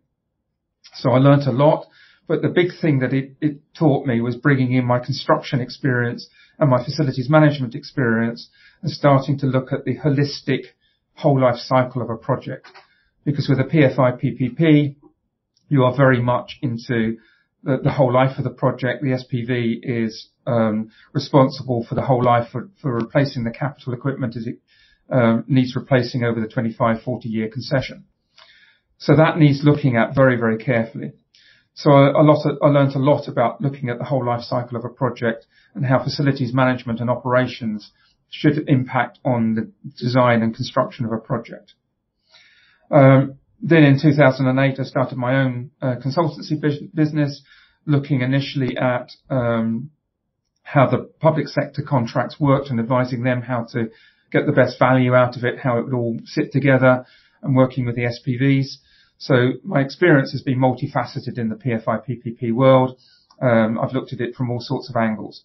So 0.95 1.11
I 1.11 1.17
learned 1.17 1.43
a 1.43 1.51
lot, 1.51 1.85
but 2.27 2.41
the 2.41 2.49
big 2.49 2.71
thing 2.81 2.99
that 2.99 3.13
it 3.13 3.61
taught 3.77 4.05
me 4.05 4.21
was 4.21 4.35
bringing 4.35 4.73
in 4.73 4.85
my 4.85 4.99
construction 4.99 5.59
experience 5.61 6.27
and 6.59 6.69
my 6.69 6.83
facilities 6.83 7.29
management 7.29 7.75
experience 7.75 8.49
and 8.81 8.91
starting 8.91 9.37
to 9.39 9.45
look 9.45 9.71
at 9.71 9.85
the 9.85 9.97
holistic 9.97 10.65
whole 11.15 11.39
life 11.39 11.57
cycle 11.57 12.01
of 12.01 12.09
a 12.09 12.17
project. 12.17 12.67
Because 13.23 13.47
with 13.47 13.59
a 13.59 13.63
PFI 13.63 14.21
PPP, 14.21 14.95
you 15.69 15.83
are 15.83 15.95
very 15.95 16.21
much 16.21 16.57
into 16.61 17.17
the 17.63 17.91
whole 17.91 18.13
life 18.13 18.38
of 18.38 18.43
the 18.43 18.50
project. 18.50 19.01
The 19.01 19.17
SPV 19.24 19.79
is 19.84 20.29
um, 20.46 20.89
responsible 21.13 21.86
for 21.88 21.96
the 21.96 22.01
whole 22.01 22.24
life 22.24 22.50
for 22.51 22.70
replacing 22.84 23.43
the 23.43 23.51
capital 23.51 23.93
equipment 23.93 24.36
as 24.36 24.48
it 24.48 24.60
um, 25.10 25.46
needs 25.48 25.75
replacing 25.75 26.24
over 26.24 26.39
the 26.39 26.48
25-40 26.48 27.22
year 27.25 27.50
concession. 27.50 28.05
So 28.98 29.15
that 29.15 29.38
needs 29.38 29.62
looking 29.63 29.98
at 29.98 30.15
very, 30.15 30.38
very 30.38 30.58
carefully. 30.58 31.13
So 31.75 31.91
I 31.91 32.22
learned 32.67 32.96
a 32.96 33.00
lot 33.00 33.27
about 33.27 33.60
looking 33.60 33.89
at 33.89 33.98
the 33.98 34.05
whole 34.05 34.25
life 34.25 34.43
cycle 34.43 34.77
of 34.77 34.86
a 34.86 34.89
project 34.89 35.46
and 35.74 35.86
how 35.86 36.03
facilities 36.03 36.53
management 36.53 37.00
and 37.00 37.10
operations 37.10 37.91
should 38.29 38.67
impact 38.67 39.20
on 39.25 39.55
the 39.55 39.72
design 39.98 40.41
and 40.41 40.55
construction 40.55 41.05
of 41.05 41.12
a 41.12 41.17
project. 41.17 41.74
Um, 42.91 43.39
Then 43.65 43.84
in 43.84 43.98
2008, 44.00 44.77
I 44.77 44.84
started 44.84 45.17
my 45.17 45.41
own 45.41 45.72
consultancy 45.82 46.60
business, 46.93 47.41
looking 47.86 48.22
initially 48.22 48.75
at 48.75 49.10
how 49.29 50.89
the 50.89 51.10
public 51.20 51.48
sector 51.48 51.82
contracts 51.82 52.39
worked 52.39 52.70
and 52.70 52.79
advising 52.79 53.24
them 53.24 53.41
how 53.41 53.65
to 53.72 53.89
get 54.32 54.46
the 54.46 54.51
best 54.51 54.77
value 54.79 55.13
out 55.13 55.38
of 55.38 55.46
it, 55.46 55.60
how 55.60 55.77
it 55.77 55.86
would 55.86 55.93
all 55.93 56.20
sit 56.25 56.51
together, 56.51 57.05
and 57.41 57.55
working 57.55 57.86
with 57.86 57.96
the 57.96 58.03
SPVs. 58.03 58.77
So 59.17 59.53
my 59.63 59.79
experience 59.79 60.34
has 60.34 60.41
been 60.41 60.60
multifaceted 60.60 61.38
in 61.38 61.48
the 61.48 61.55
PFI 61.55 62.01
PPP 62.05 62.51
world. 62.51 62.98
Um, 63.41 63.79
I've 63.79 63.93
looked 63.93 64.12
at 64.12 64.20
it 64.20 64.36
from 64.36 64.50
all 64.50 64.60
sorts 64.60 64.89
of 64.89 64.96
angles. 64.96 65.43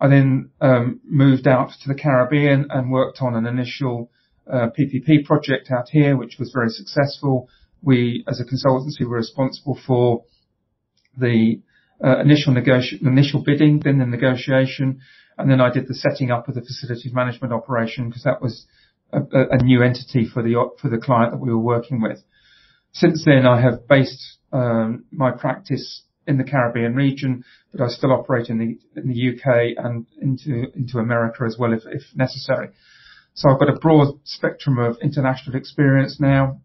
I 0.00 0.08
then 0.08 0.50
um, 0.60 1.00
moved 1.04 1.46
out 1.46 1.70
to 1.82 1.88
the 1.88 1.94
Caribbean 1.94 2.68
and 2.70 2.90
worked 2.90 3.20
on 3.20 3.34
an 3.34 3.46
initial 3.46 4.10
PPP 4.50 5.24
project 5.24 5.70
out 5.70 5.88
here, 5.90 6.16
which 6.16 6.36
was 6.38 6.50
very 6.52 6.70
successful. 6.70 7.48
We, 7.82 8.24
as 8.28 8.40
a 8.40 8.44
consultancy, 8.44 9.06
were 9.06 9.16
responsible 9.16 9.78
for 9.86 10.24
the 11.16 11.60
uh, 12.02 12.20
initial 12.20 12.52
negoti- 12.52 13.00
initial 13.02 13.42
bidding, 13.42 13.80
then 13.80 13.98
the 13.98 14.06
negotiation, 14.06 15.00
and 15.38 15.50
then 15.50 15.60
I 15.60 15.70
did 15.70 15.88
the 15.88 15.94
setting 15.94 16.30
up 16.30 16.48
of 16.48 16.54
the 16.54 16.60
facilities 16.60 17.12
management 17.12 17.52
operation 17.52 18.08
because 18.08 18.24
that 18.24 18.42
was 18.42 18.66
a, 19.12 19.20
a, 19.32 19.62
new 19.62 19.82
entity 19.82 20.26
for 20.26 20.42
the 20.42 20.70
for 20.80 20.88
the 20.88 20.98
client 20.98 21.32
that 21.32 21.38
we 21.38 21.50
were 21.50 21.58
working 21.58 22.00
with. 22.00 22.22
Since 22.92 23.24
then, 23.24 23.46
I 23.46 23.60
have 23.60 23.86
based 23.88 24.38
um, 24.52 25.04
my 25.10 25.30
practice 25.30 26.02
in 26.26 26.38
the 26.38 26.44
Caribbean 26.44 26.94
region, 26.94 27.44
but 27.72 27.82
I 27.82 27.88
still 27.88 28.12
operate 28.12 28.48
in 28.48 28.58
the 28.58 29.00
in 29.00 29.08
the 29.08 29.30
UK 29.30 29.84
and 29.84 30.06
into 30.20 30.66
into 30.74 30.98
America 30.98 31.44
as 31.44 31.56
well 31.58 31.72
if, 31.72 31.82
if 31.86 32.02
necessary. 32.14 32.70
So 33.34 33.48
I've 33.48 33.58
got 33.58 33.70
a 33.70 33.78
broad 33.78 34.18
spectrum 34.24 34.78
of 34.78 34.98
international 35.02 35.56
experience 35.56 36.20
now, 36.20 36.60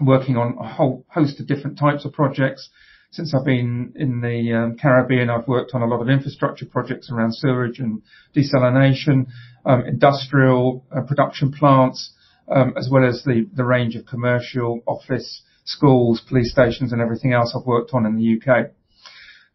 working 0.00 0.36
on 0.36 0.56
a 0.58 0.68
whole 0.68 1.04
host 1.08 1.40
of 1.40 1.48
different 1.48 1.78
types 1.78 2.04
of 2.04 2.12
projects. 2.12 2.70
Since 3.10 3.34
I've 3.34 3.44
been 3.44 3.92
in 3.96 4.20
the 4.20 4.52
um, 4.52 4.76
Caribbean, 4.78 5.30
I've 5.30 5.48
worked 5.48 5.72
on 5.74 5.82
a 5.82 5.86
lot 5.86 6.00
of 6.00 6.08
infrastructure 6.08 6.64
projects 6.64 7.10
around 7.10 7.34
sewerage 7.34 7.80
and 7.80 8.02
desalination, 8.36 9.26
um, 9.66 9.84
industrial 9.84 10.86
uh, 10.96 11.00
production 11.00 11.50
plants, 11.50 12.12
um, 12.48 12.72
as 12.76 12.88
well 12.88 13.04
as 13.04 13.24
the, 13.24 13.48
the 13.52 13.64
range 13.64 13.96
of 13.96 14.06
commercial, 14.06 14.80
office, 14.86 15.42
schools, 15.64 16.22
police 16.28 16.52
stations, 16.52 16.92
and 16.92 17.02
everything 17.02 17.32
else 17.32 17.52
I've 17.56 17.66
worked 17.66 17.90
on 17.94 18.06
in 18.06 18.14
the 18.16 18.40
UK. 18.40 18.70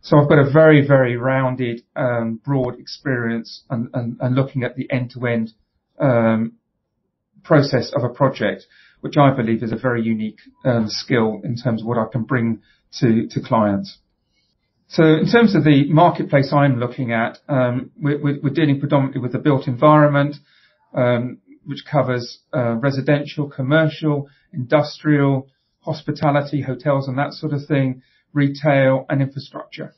So 0.02 0.20
I've 0.20 0.28
got 0.28 0.40
a 0.40 0.52
very, 0.52 0.86
very 0.86 1.16
rounded, 1.16 1.84
um, 1.96 2.42
broad 2.44 2.78
experience 2.78 3.64
and, 3.70 3.88
and, 3.94 4.18
and, 4.20 4.36
looking 4.36 4.64
at 4.64 4.76
the 4.76 4.92
end-to-end 4.92 5.54
um, 6.00 6.54
process 7.44 7.92
of 7.96 8.04
a 8.04 8.10
project, 8.10 8.66
which 9.02 9.18
I 9.18 9.32
believe 9.36 9.64
is 9.64 9.72
a 9.72 9.78
very 9.78 10.02
unique 10.02 10.40
um, 10.64 10.88
skill 10.90 11.42
in 11.44 11.56
terms 11.56 11.82
of 11.82 11.88
what 11.88 11.98
I 11.98 12.06
can 12.12 12.24
bring 12.24 12.62
to, 13.00 13.28
to 13.30 13.42
clients. 13.42 13.98
So 14.88 15.04
in 15.04 15.28
terms 15.32 15.56
of 15.56 15.64
the 15.64 15.86
marketplace 15.90 16.54
I'm 16.54 16.80
looking 16.80 17.12
at, 17.12 17.40
um, 17.50 17.92
we're, 18.00 18.22
we're, 18.22 18.54
dealing 18.54 18.80
predominantly 18.80 19.22
with 19.22 19.32
the 19.32 19.40
built 19.40 19.68
environment, 19.68 20.36
um, 20.94 21.40
which 21.66 21.84
covers 21.90 22.40
uh, 22.54 22.76
residential, 22.76 23.50
commercial, 23.50 24.30
industrial, 24.54 25.48
hospitality, 25.80 26.62
hotels 26.62 27.08
and 27.08 27.18
that 27.18 27.34
sort 27.34 27.54
of 27.54 27.66
thing, 27.68 28.02
retail 28.34 29.06
and 29.10 29.22
infrastructure. 29.22 29.94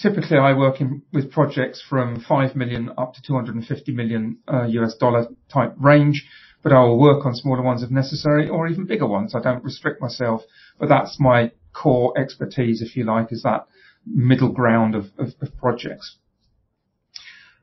Typically, 0.00 0.38
I 0.38 0.52
work 0.52 0.80
in, 0.80 1.02
with 1.12 1.30
projects 1.30 1.82
from 1.86 2.20
5 2.20 2.56
million 2.56 2.90
up 2.96 3.14
to 3.14 3.22
250 3.22 3.92
million 3.92 4.38
uh, 4.46 4.64
US 4.64 4.94
dollar 4.96 5.26
type 5.52 5.74
range, 5.78 6.24
but 6.62 6.72
I 6.72 6.80
will 6.80 6.98
work 6.98 7.26
on 7.26 7.34
smaller 7.34 7.62
ones 7.62 7.82
if 7.82 7.90
necessary 7.90 8.48
or 8.48 8.68
even 8.68 8.86
bigger 8.86 9.06
ones. 9.06 9.34
I 9.34 9.40
don't 9.40 9.64
restrict 9.64 10.00
myself, 10.00 10.42
but 10.78 10.88
that's 10.88 11.18
my 11.18 11.50
core 11.72 12.16
expertise, 12.18 12.80
if 12.80 12.96
you 12.96 13.04
like, 13.04 13.32
is 13.32 13.42
that 13.42 13.66
middle 14.06 14.52
ground 14.52 14.94
of, 14.94 15.06
of, 15.18 15.28
of 15.40 15.56
projects. 15.56 16.16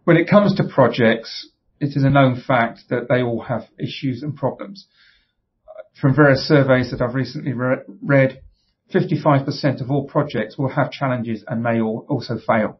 When 0.03 0.17
it 0.17 0.29
comes 0.29 0.55
to 0.55 0.63
projects, 0.67 1.50
it 1.79 1.95
is 1.95 2.03
a 2.03 2.09
known 2.09 2.41
fact 2.41 2.81
that 2.89 3.07
they 3.09 3.21
all 3.21 3.43
have 3.43 3.69
issues 3.77 4.24
and 4.24 4.36
problems. 4.36 4.88
From 6.00 6.15
various 6.15 6.48
surveys 6.48 6.91
that 6.91 7.01
I've 7.01 7.15
recently 7.15 7.53
re- 7.53 7.83
read, 8.01 8.41
55% 8.93 9.81
of 9.81 9.91
all 9.91 10.08
projects 10.08 10.58
will 10.58 10.69
have 10.69 10.91
challenges 10.91 11.43
and 11.48 11.62
may 11.62 11.79
also 11.81 12.38
fail. 12.38 12.79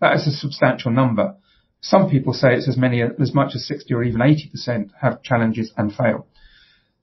That 0.00 0.14
is 0.14 0.26
a 0.26 0.30
substantial 0.30 0.90
number. 0.90 1.36
Some 1.80 2.10
people 2.10 2.32
say 2.32 2.54
it's 2.54 2.68
as 2.68 2.76
many 2.76 3.02
as 3.02 3.34
much 3.34 3.52
as 3.54 3.66
60 3.66 3.92
or 3.94 4.02
even 4.02 4.20
80% 4.20 4.90
have 5.00 5.22
challenges 5.22 5.72
and 5.76 5.92
fail. 5.92 6.26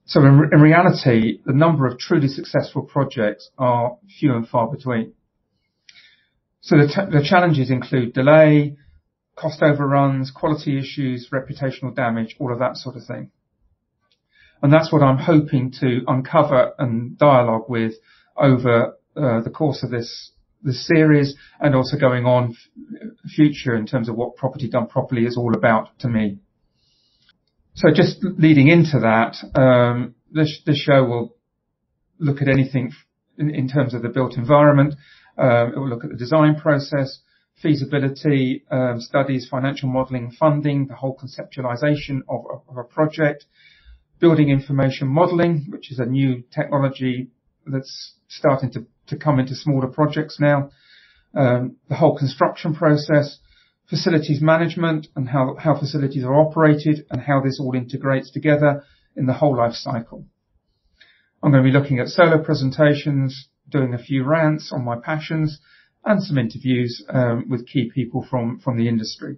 So 0.06 0.20
in, 0.20 0.48
in 0.52 0.60
reality, 0.60 1.40
the 1.44 1.52
number 1.52 1.86
of 1.86 1.98
truly 1.98 2.28
successful 2.28 2.82
projects 2.82 3.50
are 3.58 3.98
few 4.18 4.34
and 4.34 4.48
far 4.48 4.68
between. 4.68 5.12
So 6.60 6.76
the, 6.78 6.86
t- 6.86 7.18
the 7.18 7.24
challenges 7.28 7.70
include 7.70 8.14
delay, 8.14 8.76
cost 9.36 9.62
overruns, 9.62 10.30
quality 10.30 10.78
issues, 10.78 11.28
reputational 11.32 11.94
damage, 11.94 12.36
all 12.38 12.52
of 12.52 12.58
that 12.60 12.76
sort 12.76 12.96
of 12.96 13.04
thing. 13.04 13.30
And 14.62 14.72
that's 14.72 14.92
what 14.92 15.02
I'm 15.02 15.18
hoping 15.18 15.72
to 15.80 16.00
uncover 16.06 16.72
and 16.78 17.16
dialogue 17.16 17.66
with 17.68 17.94
over 18.38 18.94
uh, 19.16 19.40
the 19.40 19.50
course 19.50 19.82
of 19.82 19.90
this 19.90 20.32
this 20.62 20.86
series 20.86 21.34
and 21.60 21.74
also 21.74 21.96
going 21.96 22.24
on 22.24 22.50
f- 22.50 23.30
future 23.30 23.76
in 23.76 23.86
terms 23.86 24.08
of 24.08 24.16
what 24.16 24.36
property 24.36 24.68
done 24.68 24.86
properly 24.86 25.24
is 25.24 25.36
all 25.36 25.54
about 25.54 25.96
to 26.00 26.08
me. 26.08 26.38
So 27.74 27.90
just 27.94 28.18
leading 28.22 28.68
into 28.68 28.98
that, 29.00 29.36
um, 29.54 30.16
this, 30.32 30.60
this 30.66 30.78
show 30.78 31.04
will 31.04 31.36
look 32.18 32.42
at 32.42 32.48
anything 32.48 32.92
in, 33.38 33.54
in 33.54 33.68
terms 33.68 33.94
of 33.94 34.02
the 34.02 34.08
built 34.08 34.36
environment. 34.36 34.94
Um, 35.36 35.72
it 35.74 35.78
will 35.78 35.88
look 35.88 36.02
at 36.02 36.10
the 36.10 36.16
design 36.16 36.56
process, 36.56 37.20
feasibility 37.62 38.64
um, 38.70 39.00
studies, 39.00 39.46
financial 39.48 39.88
modelling, 39.88 40.32
funding, 40.32 40.88
the 40.88 40.96
whole 40.96 41.16
conceptualisation 41.16 42.22
of, 42.28 42.44
of, 42.52 42.62
of 42.68 42.76
a 42.78 42.84
project, 42.84 43.44
building 44.18 44.48
information 44.48 45.06
modelling, 45.06 45.66
which 45.68 45.92
is 45.92 46.00
a 46.00 46.04
new 46.04 46.42
technology 46.52 47.30
that's 47.72 48.14
starting 48.28 48.70
to, 48.72 48.86
to 49.08 49.16
come 49.16 49.38
into 49.38 49.54
smaller 49.54 49.88
projects 49.88 50.38
now. 50.40 50.70
Um, 51.34 51.76
the 51.88 51.96
whole 51.96 52.16
construction 52.16 52.74
process, 52.74 53.38
facilities 53.88 54.40
management 54.40 55.08
and 55.16 55.28
how, 55.28 55.56
how 55.58 55.78
facilities 55.78 56.24
are 56.24 56.34
operated 56.34 57.06
and 57.10 57.22
how 57.22 57.40
this 57.40 57.58
all 57.60 57.74
integrates 57.74 58.30
together 58.30 58.84
in 59.16 59.26
the 59.26 59.32
whole 59.34 59.56
life 59.56 59.74
cycle. 59.74 60.26
I'm 61.42 61.52
going 61.52 61.64
to 61.64 61.70
be 61.70 61.76
looking 61.76 61.98
at 62.00 62.08
solo 62.08 62.42
presentations, 62.42 63.48
doing 63.68 63.94
a 63.94 63.98
few 63.98 64.24
rants 64.24 64.72
on 64.72 64.84
my 64.84 64.96
passions 64.98 65.60
and 66.04 66.22
some 66.22 66.38
interviews 66.38 67.04
um, 67.08 67.46
with 67.48 67.66
key 67.66 67.90
people 67.94 68.26
from, 68.28 68.60
from 68.60 68.76
the 68.76 68.88
industry. 68.88 69.36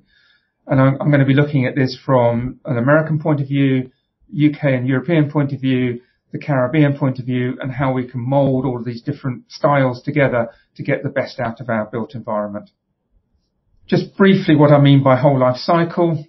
And 0.67 0.81
I'm, 0.81 0.97
I'm 1.01 1.11
going 1.11 1.21
to 1.21 1.27
be 1.27 1.35
looking 1.35 1.67
at 1.67 1.75
this 1.75 1.99
from 2.05 2.61
an 2.65 2.79
American 2.79 3.19
point 3.19 3.41
of 3.41 3.49
view, 3.49 3.91
UK 4.33 4.65
and 4.65 4.87
European 4.87 5.31
point 5.31 5.53
of 5.53 5.61
view, 5.61 6.01
the 6.33 6.39
Caribbean 6.39 6.97
point 6.97 7.19
of 7.19 7.27
view 7.27 7.57
and 7.61 7.73
how 7.73 7.93
we 7.93 8.09
can 8.09 8.21
mold 8.21 8.65
all 8.65 8.79
of 8.79 8.85
these 8.85 9.03
different 9.03 9.51
styles 9.51 10.03
together 10.03 10.49
to 10.77 10.83
get 10.83 11.03
the 11.03 11.09
best 11.09 11.41
out 11.41 11.61
of 11.61 11.69
our 11.69 11.87
built 11.87 12.15
environment. 12.15 12.71
Just 13.87 14.17
briefly 14.17 14.55
what 14.55 14.71
I 14.71 14.81
mean 14.81 15.03
by 15.03 15.17
whole 15.17 15.39
life 15.39 15.57
cycle. 15.57 16.25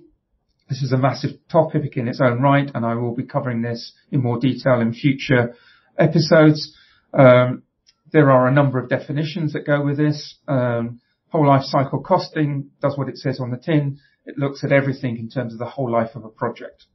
This 0.70 0.82
is 0.82 0.92
a 0.92 0.98
massive 0.98 1.32
topic 1.52 1.98
in 1.98 2.08
its 2.08 2.20
own 2.22 2.42
right 2.42 2.70
and 2.74 2.86
I 2.86 2.96
will 2.96 3.16
be 3.16 3.26
covering 3.26 3.62
this 3.62 3.94
in 4.12 4.24
more 4.24 4.40
detail 4.40 4.80
in 4.80 4.94
future 4.94 5.56
episodes. 5.98 6.76
Um, 7.14 7.64
there 8.12 8.32
are 8.32 8.48
a 8.48 8.54
number 8.54 8.80
of 8.80 8.90
definitions 8.90 9.54
that 9.54 9.68
go 9.68 9.84
with 9.84 9.98
this. 9.98 10.36
Um, 10.48 11.02
whole 11.30 11.48
life 11.48 11.64
cycle 11.64 12.02
costing 12.02 12.72
does 12.82 12.98
what 12.98 13.08
it 13.08 13.18
says 13.18 13.40
on 13.40 13.52
the 13.52 13.58
tin. 13.58 14.00
It 14.26 14.38
looks 14.38 14.64
at 14.64 14.72
everything 14.72 15.18
in 15.18 15.30
terms 15.30 15.54
of 15.54 15.60
the 15.60 15.66
whole 15.66 15.92
life 15.92 16.16
of 16.16 16.26
a 16.26 16.30
project. 16.30 16.86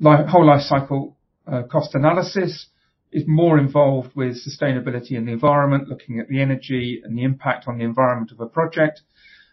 Life, 0.00 0.28
whole 0.28 0.46
life 0.46 0.62
cycle 0.62 1.16
cost 1.70 1.94
analysis 1.94 2.66
is 3.12 3.24
more 3.26 3.58
involved 3.58 4.10
with 4.14 4.36
sustainability 4.36 5.16
and 5.16 5.26
the 5.28 5.32
environment, 5.32 5.88
looking 5.88 6.18
at 6.18 6.28
the 6.28 6.40
energy 6.40 7.00
and 7.02 7.16
the 7.16 7.22
impact 7.22 7.66
on 7.66 7.78
the 7.78 7.84
environment 7.84 8.32
of 8.32 8.40
a 8.40 8.46
project. 8.46 9.00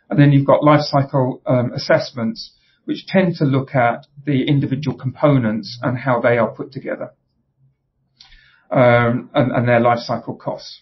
And 0.09 0.19
then 0.19 0.31
you've 0.31 0.45
got 0.45 0.63
life 0.63 0.81
cycle 0.81 1.41
um, 1.45 1.71
assessments, 1.73 2.53
which 2.85 3.05
tend 3.07 3.35
to 3.35 3.45
look 3.45 3.73
at 3.73 4.05
the 4.25 4.43
individual 4.47 4.97
components 4.97 5.79
and 5.81 5.97
how 5.97 6.19
they 6.19 6.38
are 6.38 6.50
put 6.50 6.71
together, 6.71 7.13
um, 8.69 9.29
and, 9.33 9.51
and, 9.51 9.67
their 9.67 9.79
life 9.79 10.00
cycle 10.00 10.35
costs. 10.35 10.81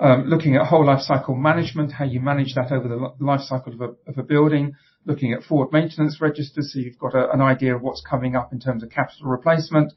Um, 0.00 0.26
looking 0.26 0.54
at 0.54 0.66
whole 0.66 0.86
life 0.86 1.00
cycle 1.00 1.34
management, 1.34 1.92
how 1.92 2.04
you 2.04 2.20
manage 2.20 2.54
that 2.54 2.70
over 2.70 2.86
the 2.86 3.24
life 3.24 3.40
cycle 3.40 3.72
of 3.72 3.80
a, 3.80 4.10
of 4.10 4.16
a 4.16 4.22
building, 4.22 4.74
looking 5.04 5.32
at 5.32 5.42
forward 5.42 5.72
maintenance 5.72 6.20
registers, 6.20 6.72
so 6.72 6.78
you've 6.78 6.98
got 6.98 7.14
a, 7.14 7.30
an 7.32 7.40
idea 7.40 7.74
of 7.74 7.82
what's 7.82 8.02
coming 8.08 8.36
up 8.36 8.52
in 8.52 8.60
terms 8.60 8.84
of 8.84 8.90
capital 8.90 9.26
replacement, 9.26 9.92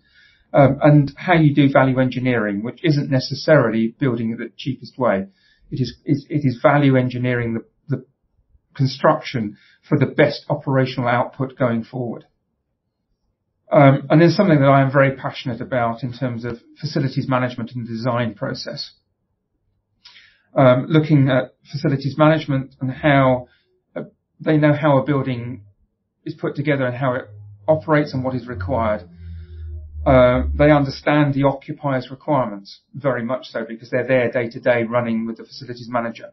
um, 0.53 0.79
and 0.81 1.13
how 1.17 1.35
you 1.35 1.53
do 1.53 1.71
value 1.71 1.99
engineering, 1.99 2.63
which 2.63 2.79
isn't 2.83 3.11
necessarily 3.11 3.95
building 3.99 4.35
the 4.37 4.51
cheapest 4.57 4.97
way. 4.97 5.27
It 5.69 5.79
is, 5.79 5.95
it 6.03 6.41
is 6.43 6.59
value 6.61 6.95
engineering 6.95 7.53
the, 7.53 7.95
the 7.95 8.05
construction 8.75 9.57
for 9.87 9.99
the 9.99 10.07
best 10.07 10.45
operational 10.49 11.09
output 11.09 11.57
going 11.57 11.83
forward. 11.83 12.25
Um, 13.71 14.07
and 14.09 14.21
then 14.21 14.31
something 14.31 14.59
that 14.59 14.67
I 14.67 14.81
am 14.81 14.91
very 14.91 15.15
passionate 15.15 15.61
about 15.61 16.03
in 16.03 16.11
terms 16.11 16.43
of 16.43 16.59
facilities 16.79 17.29
management 17.29 17.71
and 17.75 17.87
design 17.87 18.33
process. 18.33 18.91
Um, 20.55 20.85
looking 20.87 21.29
at 21.29 21.55
facilities 21.71 22.17
management 22.17 22.75
and 22.81 22.91
how 22.91 23.47
uh, 23.95 24.03
they 24.39 24.57
know 24.57 24.73
how 24.73 24.97
a 24.97 25.03
building 25.03 25.63
is 26.25 26.33
put 26.33 26.55
together 26.55 26.85
and 26.85 26.95
how 26.95 27.13
it 27.13 27.25
operates 27.67 28.13
and 28.13 28.23
what 28.23 28.35
is 28.35 28.47
required. 28.47 29.07
Uh, 30.05 30.43
they 30.57 30.71
understand 30.71 31.33
the 31.33 31.43
occupier's 31.43 32.09
requirements 32.09 32.81
very 32.95 33.23
much 33.23 33.47
so 33.47 33.63
because 33.67 33.89
they're 33.91 34.07
there 34.07 34.31
day 34.31 34.49
to 34.49 34.59
day 34.59 34.83
running 34.83 35.25
with 35.27 35.37
the 35.37 35.43
facilities 35.43 35.87
manager. 35.89 36.31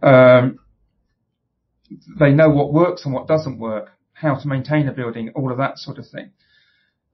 Um, 0.00 0.60
they 2.18 2.32
know 2.32 2.48
what 2.50 2.72
works 2.72 3.04
and 3.04 3.12
what 3.12 3.26
doesn't 3.26 3.58
work, 3.58 3.90
how 4.12 4.36
to 4.36 4.48
maintain 4.48 4.88
a 4.88 4.92
building, 4.92 5.32
all 5.34 5.50
of 5.50 5.58
that 5.58 5.78
sort 5.78 5.98
of 5.98 6.08
thing. 6.08 6.30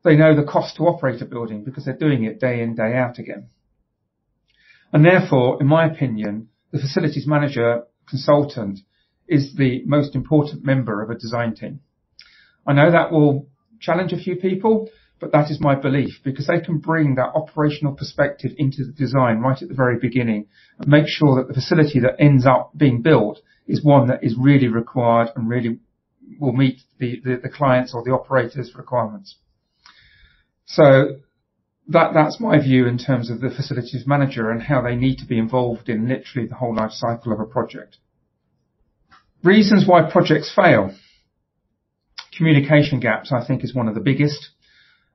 They 0.05 0.17
know 0.17 0.35
the 0.35 0.45
cost 0.45 0.77
to 0.77 0.85
operate 0.85 1.21
a 1.23 1.27
building 1.27 1.65
because 1.65 1.85
they're 1.85 1.97
doing 1.97 2.25
it 2.25 2.41
day 2.41 2.61
in, 2.63 2.75
day 2.75 2.95
out 2.95 3.19
again. 3.19 3.49
And 4.93 5.05
therefore, 5.05 5.59
in 5.61 5.67
my 5.67 5.87
opinion, 5.87 6.49
the 6.73 6.79
facilities 6.79 7.27
manager 7.27 7.85
consultant 8.09 8.81
is 9.29 9.55
the 9.55 9.83
most 9.87 10.15
important 10.15 10.65
member 10.65 11.03
of 11.03 11.11
a 11.11 11.15
design 11.15 11.55
team. 11.55 11.81
I 12.67 12.73
know 12.73 12.91
that 12.91 13.13
will 13.13 13.49
challenge 13.81 14.13
a 14.13 14.19
few 14.19 14.37
people, 14.37 14.89
but 15.21 15.33
that 15.33 15.51
is 15.51 15.61
my 15.61 15.75
belief 15.75 16.15
because 16.25 16.47
they 16.47 16.61
can 16.61 16.79
bring 16.79 17.15
that 17.15 17.33
operational 17.35 17.95
perspective 17.95 18.53
into 18.57 18.85
the 18.85 18.93
design 18.93 19.39
right 19.39 19.61
at 19.61 19.69
the 19.69 19.75
very 19.75 19.99
beginning 19.99 20.47
and 20.79 20.89
make 20.89 21.07
sure 21.07 21.37
that 21.37 21.49
the 21.49 21.55
facility 21.55 22.01
that 22.01 22.17
ends 22.19 22.47
up 22.47 22.73
being 22.77 23.03
built 23.03 23.41
is 23.67 23.85
one 23.85 24.09
that 24.09 24.25
is 24.25 24.37
really 24.39 24.69
required 24.69 25.29
and 25.37 25.49
really 25.49 25.79
will 26.39 26.53
meet 26.53 26.81
the, 26.99 27.21
the, 27.25 27.37
the 27.43 27.49
clients 27.49 27.95
or 27.95 28.03
the 28.03 28.13
operator's 28.13 28.75
requirements. 28.75 29.37
So 30.67 31.17
that, 31.91 32.13
that's 32.15 32.41
my 32.41 32.61
view 32.61 32.87
in 32.87 32.99
terms 32.99 33.31
of 33.31 33.41
the 33.41 33.51
facilities 33.51 34.05
manager 34.07 34.51
and 34.51 34.63
how 34.63 34.81
they 34.81 34.95
need 34.95 35.19
to 35.19 35.27
be 35.27 35.39
involved 35.39 35.89
in 35.89 36.09
literally 36.09 36.49
the 36.49 36.55
whole 36.55 36.75
life 36.75 36.93
cycle 36.93 37.33
of 37.33 37.41
a 37.41 37.45
project. 37.45 37.99
Reasons 39.43 39.85
why 39.87 40.09
projects 40.11 40.53
fail. 40.55 40.95
Communication 42.37 43.01
gaps, 43.01 43.33
I 43.33 43.45
think, 43.45 43.65
is 43.65 43.75
one 43.75 43.89
of 43.89 43.95
the 43.95 44.01
biggest. 44.01 44.51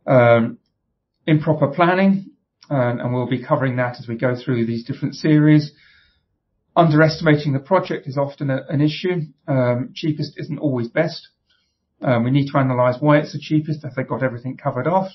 Um, 0.05 0.60
improper 1.25 1.67
planning, 1.67 2.32
and, 2.70 3.00
and 3.00 3.13
we'll 3.13 3.29
be 3.29 3.44
covering 3.44 3.77
that 3.77 3.98
as 4.00 4.08
we 4.08 4.17
go 4.17 4.36
through 4.36 4.65
these 4.65 4.86
different 4.86 5.15
series. 5.15 5.72
Underestimating 6.75 7.53
the 7.53 7.60
project 7.60 8.08
is 8.08 8.17
often 8.17 8.50
a, 8.50 8.65
an 8.70 8.82
issue. 8.82 9.22
Um, 9.48 9.91
cheapest 9.96 10.34
isn't 10.38 10.60
always 10.60 10.89
best. 10.89 11.29
Um, 12.01 12.24
we 12.24 12.32
need 12.32 12.50
to 12.51 12.58
analyse 12.58 12.98
why 13.00 13.20
it's 13.20 13.32
the 13.32 13.39
cheapest 13.39 13.86
if 13.86 13.96
they've 13.96 14.08
got 14.08 14.24
everything 14.24 14.58
covered 14.58 14.88
off. 14.88 15.12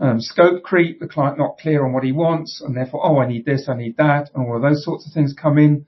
Um, 0.00 0.20
scope 0.20 0.64
creep, 0.64 0.98
the 0.98 1.06
client 1.06 1.38
not 1.38 1.58
clear 1.58 1.84
on 1.84 1.92
what 1.92 2.02
he 2.02 2.10
wants, 2.10 2.60
and 2.60 2.76
therefore, 2.76 3.00
oh, 3.04 3.18
I 3.18 3.28
need 3.28 3.44
this, 3.44 3.68
I 3.68 3.76
need 3.76 3.96
that, 3.96 4.30
and 4.34 4.44
all 4.44 4.56
of 4.56 4.62
those 4.62 4.84
sorts 4.84 5.06
of 5.06 5.12
things 5.12 5.34
come 5.40 5.56
in. 5.56 5.86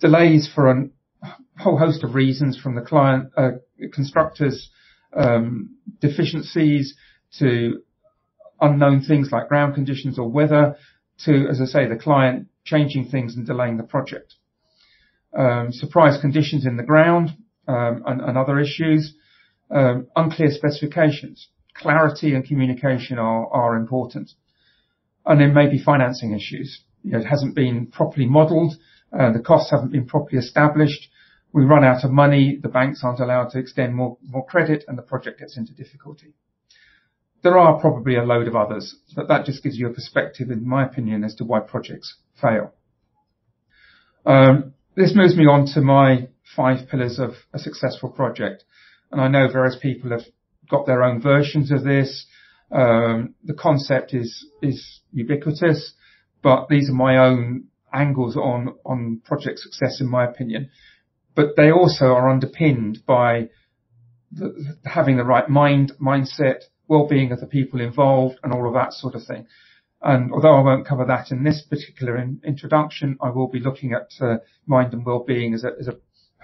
Delays 0.00 0.50
for 0.52 0.70
a 0.70 0.88
whole 1.58 1.78
host 1.78 2.02
of 2.02 2.14
reasons 2.14 2.58
from 2.58 2.74
the 2.74 2.80
client, 2.80 3.30
uh, 3.36 3.52
constructors, 3.92 4.70
um, 5.14 5.76
deficiencies 6.00 6.96
to 7.38 7.82
unknown 8.60 9.02
things 9.02 9.30
like 9.30 9.48
ground 9.48 9.74
conditions 9.74 10.18
or 10.18 10.28
weather 10.28 10.76
to, 11.24 11.46
as 11.48 11.60
I 11.60 11.66
say, 11.66 11.86
the 11.86 11.96
client 11.96 12.48
changing 12.64 13.10
things 13.10 13.36
and 13.36 13.46
delaying 13.46 13.76
the 13.76 13.84
project. 13.84 14.34
Um, 15.36 15.68
surprise 15.70 16.20
conditions 16.20 16.66
in 16.66 16.76
the 16.76 16.82
ground 16.82 17.30
and, 17.66 18.38
other 18.38 18.58
issues. 18.58 19.14
Unclear 19.70 20.50
specifications 20.50 21.48
clarity 21.74 22.34
and 22.34 22.44
communication 22.44 23.18
are, 23.18 23.46
are 23.48 23.76
important. 23.76 24.30
And 25.26 25.40
then 25.40 25.54
maybe 25.54 25.82
financing 25.82 26.34
issues. 26.34 26.82
You 27.02 27.12
know, 27.12 27.18
it 27.18 27.26
hasn't 27.26 27.54
been 27.54 27.86
properly 27.86 28.26
modeled, 28.26 28.74
uh, 29.18 29.32
the 29.32 29.40
costs 29.40 29.70
haven't 29.70 29.92
been 29.92 30.06
properly 30.06 30.38
established. 30.38 31.08
We 31.52 31.64
run 31.64 31.84
out 31.84 32.04
of 32.04 32.10
money, 32.10 32.58
the 32.60 32.68
banks 32.68 33.02
aren't 33.04 33.20
allowed 33.20 33.50
to 33.50 33.58
extend 33.58 33.94
more, 33.94 34.18
more 34.22 34.44
credit, 34.44 34.84
and 34.88 34.98
the 34.98 35.02
project 35.02 35.38
gets 35.38 35.56
into 35.56 35.72
difficulty. 35.72 36.34
There 37.42 37.58
are 37.58 37.78
probably 37.78 38.16
a 38.16 38.24
load 38.24 38.48
of 38.48 38.56
others, 38.56 38.96
but 39.14 39.28
that 39.28 39.44
just 39.44 39.62
gives 39.62 39.76
you 39.76 39.86
a 39.88 39.92
perspective, 39.92 40.50
in 40.50 40.66
my 40.66 40.84
opinion, 40.84 41.22
as 41.22 41.34
to 41.36 41.44
why 41.44 41.60
projects 41.60 42.16
fail. 42.40 42.72
Um, 44.26 44.72
this 44.96 45.12
moves 45.14 45.36
me 45.36 45.44
on 45.46 45.66
to 45.74 45.80
my 45.80 46.28
five 46.56 46.88
pillars 46.88 47.18
of 47.18 47.32
a 47.52 47.58
successful 47.58 48.08
project. 48.08 48.64
And 49.12 49.20
I 49.20 49.28
know 49.28 49.46
various 49.52 49.76
people 49.80 50.10
have 50.10 50.22
got 50.68 50.86
their 50.86 51.02
own 51.02 51.20
versions 51.20 51.70
of 51.70 51.84
this. 51.84 52.26
Um, 52.70 53.34
the 53.44 53.54
concept 53.54 54.14
is 54.14 54.46
is 54.62 55.00
ubiquitous, 55.12 55.94
but 56.42 56.68
these 56.68 56.90
are 56.90 56.94
my 56.94 57.18
own 57.18 57.64
angles 57.92 58.36
on 58.36 58.74
on 58.84 59.20
project 59.24 59.58
success, 59.58 60.00
in 60.00 60.08
my 60.08 60.24
opinion. 60.24 60.70
But 61.34 61.56
they 61.56 61.70
also 61.70 62.06
are 62.06 62.30
underpinned 62.30 63.00
by 63.06 63.48
the, 64.32 64.76
having 64.84 65.16
the 65.16 65.24
right 65.24 65.48
mind 65.48 65.92
mindset, 66.00 66.62
well-being 66.88 67.32
of 67.32 67.40
the 67.40 67.46
people 67.46 67.80
involved, 67.80 68.38
and 68.42 68.52
all 68.52 68.66
of 68.66 68.74
that 68.74 68.92
sort 68.92 69.14
of 69.14 69.24
thing. 69.24 69.46
And 70.00 70.32
although 70.32 70.54
I 70.54 70.60
won't 70.60 70.86
cover 70.86 71.06
that 71.06 71.30
in 71.30 71.44
this 71.44 71.62
particular 71.62 72.18
in, 72.18 72.40
introduction, 72.44 73.16
I 73.22 73.30
will 73.30 73.48
be 73.48 73.58
looking 73.58 73.94
at 73.94 74.10
uh, 74.20 74.36
mind 74.66 74.92
and 74.92 75.04
well-being 75.04 75.54
as 75.54 75.64
a, 75.64 75.70
as 75.80 75.88
a 75.88 75.96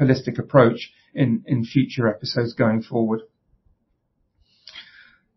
holistic 0.02 0.38
approach 0.38 0.90
in, 1.14 1.44
in 1.46 1.64
future 1.64 2.08
episodes 2.08 2.54
going 2.54 2.82
forward. 2.82 3.20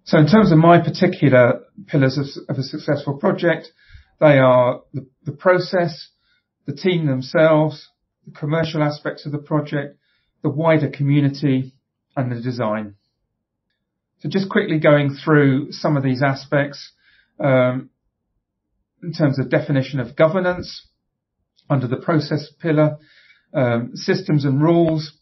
So 0.06 0.18
in 0.18 0.28
terms 0.28 0.52
of 0.52 0.58
my 0.58 0.80
particular 0.80 1.62
pillars 1.88 2.18
of, 2.18 2.26
of 2.50 2.58
a 2.58 2.64
successful 2.64 3.18
project, 3.18 3.72
they 4.20 4.38
are 4.38 4.82
the, 4.94 5.08
the, 5.24 5.32
process, 5.32 6.10
the 6.66 6.76
team 6.76 7.08
themselves, 7.08 7.90
the 8.26 8.38
commercial 8.38 8.84
aspects 8.84 9.26
of 9.26 9.32
the 9.32 9.38
project, 9.38 9.98
the 10.42 10.50
wider 10.50 10.90
community, 10.90 11.74
and 12.18 12.32
the 12.32 12.42
design. 12.42 12.96
So 14.20 14.30
just 14.30 14.50
quickly 14.50 14.80
going 14.80 15.16
through 15.16 15.72
some 15.72 15.98
of 15.98 16.04
these 16.04 16.22
aspects 16.22 16.92
um, 17.40 17.90
in 19.02 19.14
terms 19.14 19.40
of 19.40 19.50
definition 19.50 20.00
of 20.00 20.16
governance 20.16 20.88
under 21.70 21.88
the 21.88 21.98
process 21.98 22.50
pillar, 22.62 22.98
um, 23.54 23.92
systems 23.96 24.44
and 24.44 24.62
rules, 24.62 25.18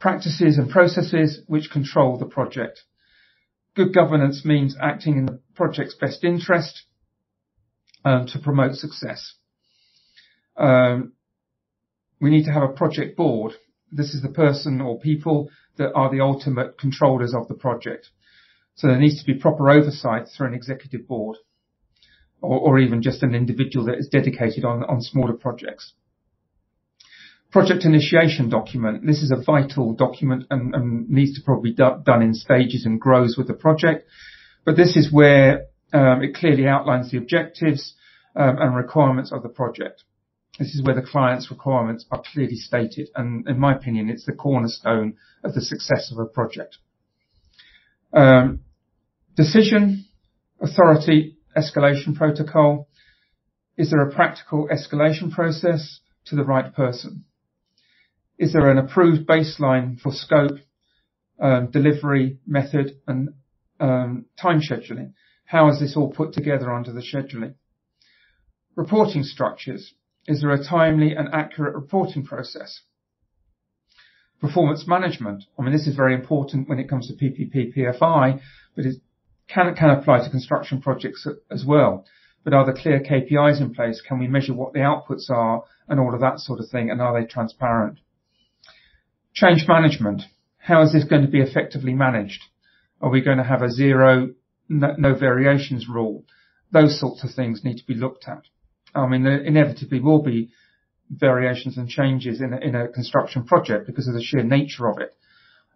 practices 0.00 0.58
and 0.58 0.70
processes 0.70 1.40
which 1.46 1.70
control 1.70 2.18
the 2.18 2.26
project. 2.26 2.82
Good 3.76 3.94
governance 3.94 4.44
means 4.44 4.76
acting 4.80 5.16
in 5.16 5.26
the 5.26 5.40
project's 5.54 5.94
best 5.94 6.24
interest 6.24 6.84
um, 8.04 8.26
to 8.28 8.38
promote 8.38 8.74
success. 8.74 9.34
Um, 10.56 11.12
we 12.20 12.30
need 12.30 12.44
to 12.44 12.52
have 12.52 12.62
a 12.62 12.68
project 12.72 13.16
board. 13.16 13.52
This 13.92 14.12
is 14.14 14.22
the 14.22 14.28
person 14.28 14.80
or 14.80 14.98
people 14.98 15.50
that 15.76 15.92
are 15.94 16.10
the 16.10 16.20
ultimate 16.20 16.78
controllers 16.78 17.34
of 17.34 17.48
the 17.48 17.54
project. 17.54 18.08
So 18.74 18.88
there 18.88 18.98
needs 18.98 19.20
to 19.20 19.26
be 19.26 19.38
proper 19.38 19.70
oversight 19.70 20.28
through 20.28 20.48
an 20.48 20.54
executive 20.54 21.06
board 21.06 21.36
or, 22.40 22.58
or 22.58 22.78
even 22.78 23.02
just 23.02 23.22
an 23.22 23.34
individual 23.34 23.86
that 23.86 23.98
is 23.98 24.08
dedicated 24.08 24.64
on, 24.64 24.84
on 24.84 25.00
smaller 25.00 25.34
projects 25.34 25.94
project 27.50 27.84
initiation 27.84 28.48
document. 28.48 29.04
This 29.06 29.22
is 29.22 29.32
a 29.32 29.42
vital 29.42 29.92
document 29.92 30.44
and, 30.50 30.74
and 30.74 31.10
needs 31.10 31.34
to 31.36 31.44
probably 31.44 31.70
be 31.70 31.76
do, 31.76 32.02
done 32.04 32.22
in 32.22 32.34
stages 32.34 32.86
and 32.86 33.00
grows 33.00 33.36
with 33.36 33.48
the 33.48 33.54
project. 33.54 34.06
But 34.64 34.76
this 34.76 34.96
is 34.96 35.12
where 35.12 35.66
um, 35.92 36.22
it 36.22 36.34
clearly 36.34 36.66
outlines 36.66 37.10
the 37.10 37.18
objectives 37.18 37.94
um, 38.36 38.58
and 38.58 38.76
requirements 38.76 39.32
of 39.32 39.42
the 39.42 39.48
project. 39.48 40.04
This 40.58 40.74
is 40.74 40.82
where 40.82 40.94
the 40.94 41.02
client's 41.02 41.50
requirements 41.50 42.04
are 42.10 42.22
clearly 42.32 42.56
stated, 42.56 43.08
and 43.16 43.48
in 43.48 43.58
my 43.58 43.74
opinion, 43.74 44.10
it's 44.10 44.26
the 44.26 44.32
cornerstone 44.32 45.16
of 45.42 45.54
the 45.54 45.62
success 45.62 46.12
of 46.12 46.18
a 46.18 46.26
project. 46.26 46.76
Um, 48.12 48.60
decision, 49.36 50.04
authority, 50.60 51.38
escalation 51.56 52.14
protocol. 52.14 52.88
Is 53.78 53.90
there 53.90 54.02
a 54.02 54.12
practical 54.12 54.68
escalation 54.68 55.32
process 55.32 56.00
to 56.26 56.36
the 56.36 56.44
right 56.44 56.74
person? 56.74 57.24
Is 58.40 58.54
there 58.54 58.70
an 58.70 58.78
approved 58.78 59.28
baseline 59.28 60.00
for 60.00 60.10
scope, 60.12 60.56
um, 61.38 61.70
delivery, 61.70 62.38
method, 62.46 62.96
and 63.06 63.34
um, 63.78 64.24
time 64.40 64.62
scheduling? 64.62 65.12
How 65.44 65.68
is 65.68 65.78
this 65.78 65.94
all 65.94 66.10
put 66.10 66.32
together 66.32 66.72
under 66.72 66.90
the 66.90 67.02
scheduling? 67.02 67.56
Reporting 68.76 69.24
structures. 69.24 69.92
Is 70.26 70.40
there 70.40 70.52
a 70.52 70.64
timely 70.64 71.14
and 71.14 71.28
accurate 71.34 71.74
reporting 71.74 72.24
process? 72.24 72.80
Performance 74.40 74.86
management. 74.86 75.44
I 75.58 75.62
mean, 75.62 75.72
this 75.72 75.86
is 75.86 75.94
very 75.94 76.14
important 76.14 76.66
when 76.66 76.78
it 76.78 76.88
comes 76.88 77.08
to 77.08 77.12
PPP, 77.12 77.76
PFI, 77.76 78.40
but 78.74 78.86
it 78.86 79.02
can, 79.48 79.74
can 79.74 79.90
apply 79.90 80.24
to 80.24 80.30
construction 80.30 80.80
projects 80.80 81.28
as 81.50 81.66
well. 81.66 82.06
But 82.42 82.54
are 82.54 82.64
there 82.64 82.74
clear 82.74 83.00
KPIs 83.00 83.60
in 83.60 83.74
place? 83.74 84.00
Can 84.00 84.18
we 84.18 84.28
measure 84.28 84.54
what 84.54 84.72
the 84.72 84.78
outputs 84.78 85.28
are 85.28 85.64
and 85.88 86.00
all 86.00 86.14
of 86.14 86.20
that 86.20 86.38
sort 86.38 86.58
of 86.58 86.70
thing? 86.70 86.90
And 86.90 87.02
are 87.02 87.20
they 87.20 87.26
transparent? 87.26 87.98
Change 89.34 89.66
management. 89.68 90.22
How 90.58 90.82
is 90.82 90.92
this 90.92 91.04
going 91.04 91.22
to 91.22 91.28
be 91.28 91.40
effectively 91.40 91.94
managed? 91.94 92.42
Are 93.00 93.10
we 93.10 93.22
going 93.22 93.38
to 93.38 93.44
have 93.44 93.62
a 93.62 93.70
zero, 93.70 94.30
no, 94.68 94.94
no 94.98 95.14
variations 95.14 95.88
rule? 95.88 96.24
Those 96.72 96.98
sorts 96.98 97.24
of 97.24 97.30
things 97.34 97.64
need 97.64 97.78
to 97.78 97.86
be 97.86 97.94
looked 97.94 98.28
at. 98.28 98.42
I 98.94 99.06
mean, 99.06 99.22
there 99.22 99.40
inevitably 99.40 100.00
will 100.00 100.22
be 100.22 100.50
variations 101.10 101.76
and 101.76 101.88
changes 101.88 102.40
in 102.40 102.52
a, 102.52 102.58
in 102.58 102.74
a 102.74 102.88
construction 102.88 103.44
project 103.44 103.86
because 103.86 104.06
of 104.06 104.14
the 104.14 104.22
sheer 104.22 104.42
nature 104.42 104.88
of 104.88 104.98
it. 104.98 105.16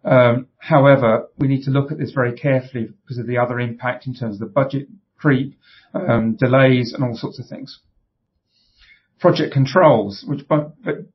Um, 0.03 0.47
however, 0.57 1.27
we 1.37 1.47
need 1.47 1.63
to 1.63 1.71
look 1.71 1.91
at 1.91 1.97
this 1.97 2.11
very 2.11 2.37
carefully 2.37 2.89
because 3.01 3.17
of 3.17 3.27
the 3.27 3.37
other 3.37 3.59
impact 3.59 4.05
in 4.05 4.13
terms 4.13 4.35
of 4.35 4.39
the 4.39 4.53
budget 4.53 4.87
creep, 5.17 5.57
um, 5.93 6.35
delays, 6.35 6.93
and 6.93 7.03
all 7.03 7.15
sorts 7.15 7.39
of 7.39 7.47
things. 7.47 7.79
Project 9.19 9.53
controls, 9.53 10.25
which 10.27 10.41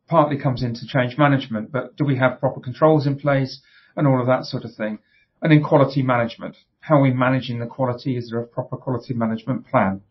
partly 0.09 0.39
comes 0.39 0.63
into 0.63 0.87
change 0.87 1.19
management, 1.19 1.71
but 1.71 1.97
do 1.97 2.05
we 2.05 2.17
have 2.17 2.41
proper 2.41 2.61
controls 2.61 3.07
in 3.07 3.19
place 3.19 3.61
and 3.97 4.07
all 4.07 4.21
of 4.21 4.27
that 4.27 4.45
sort 4.45 4.65
of 4.65 4.75
thing? 4.75 4.99
And 5.43 5.53
in 5.53 5.63
quality 5.63 6.03
management, 6.03 6.57
how 6.81 6.97
are 6.97 7.03
we 7.03 7.13
managing 7.13 7.61
the 7.61 7.67
quality? 7.67 8.17
Is 8.17 8.31
there 8.31 8.41
a 8.41 8.47
proper 8.47 8.77
quality 8.77 9.15
management 9.15 9.67
plan? 9.67 10.03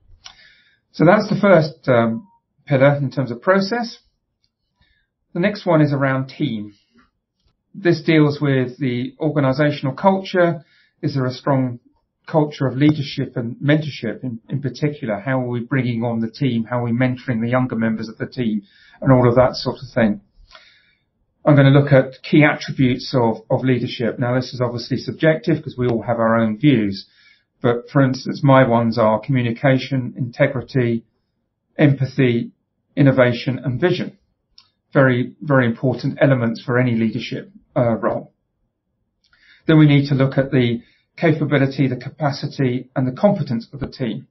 So 0.92 1.06
that's 1.06 1.30
the 1.30 1.40
first 1.40 1.88
um, 1.88 2.28
pillar 2.66 2.96
in 2.96 3.12
terms 3.12 3.32
of 3.32 3.42
process. 3.42 4.00
The 5.34 5.40
next 5.40 5.66
one 5.66 5.82
is 5.82 5.94
around 5.94 6.30
team. 6.30 6.74
This 7.74 8.02
deals 8.02 8.40
with 8.42 8.78
the 8.80 9.16
organizational 9.20 9.94
culture. 9.94 10.66
Is 11.02 11.14
there 11.14 11.26
a 11.26 11.32
strong 11.32 11.80
culture 12.30 12.68
of 12.68 12.78
leadership 12.78 13.36
and 13.36 13.56
mentorship 13.58 14.24
in, 14.24 14.40
in 14.50 14.62
particular? 14.62 15.20
How 15.20 15.42
are 15.42 15.48
we 15.48 15.62
bringing 15.62 16.04
on 16.04 16.20
the 16.20 16.30
team? 16.30 16.66
How 16.66 16.80
are 16.80 16.84
we 16.84 16.92
mentoring 16.92 17.42
the 17.42 17.50
younger 17.50 17.76
members 17.76 18.10
of 18.10 18.18
the 18.18 18.28
team 18.28 18.64
and 19.02 19.12
all 19.12 19.28
of 19.28 19.36
that 19.36 19.56
sort 19.56 19.78
of 19.78 19.94
thing? 19.94 20.22
I'm 21.46 21.56
going 21.56 21.72
to 21.72 21.80
look 21.80 21.92
at 21.92 22.22
key 22.22 22.44
attributes 22.44 23.16
of, 23.16 23.38
of 23.50 23.64
leadership. 23.64 24.20
Now, 24.20 24.36
this 24.36 24.54
is 24.54 24.62
obviously 24.62 24.98
subjective 24.98 25.58
because 25.58 25.78
we 25.78 25.88
all 25.88 26.04
have 26.04 26.20
our 26.20 26.38
own 26.38 26.58
views. 26.60 27.08
But 27.62 27.90
for 27.92 28.02
instance, 28.02 28.42
my 28.44 28.68
ones 28.68 28.98
are 28.98 29.20
communication, 29.20 30.14
integrity, 30.18 31.06
empathy, 31.78 32.52
innovation 32.96 33.60
and 33.64 33.80
vision. 33.80 34.18
Very, 34.94 35.34
very 35.42 35.66
important 35.66 36.18
elements 36.22 36.62
for 36.64 36.78
any 36.78 36.96
leadership 36.96 37.52
uh, 37.76 37.96
role. 37.96 38.34
Then 39.68 39.78
we 39.78 39.86
need 39.86 40.10
to 40.10 40.16
look 40.16 40.38
at 40.38 40.52
the 40.52 40.82
capability, 41.20 41.88
the 41.88 41.96
capacity 41.96 42.90
and 42.96 43.08
the 43.08 43.20
competence 43.20 43.68
of 43.74 43.80
the 43.80 43.88
team. 43.88 44.28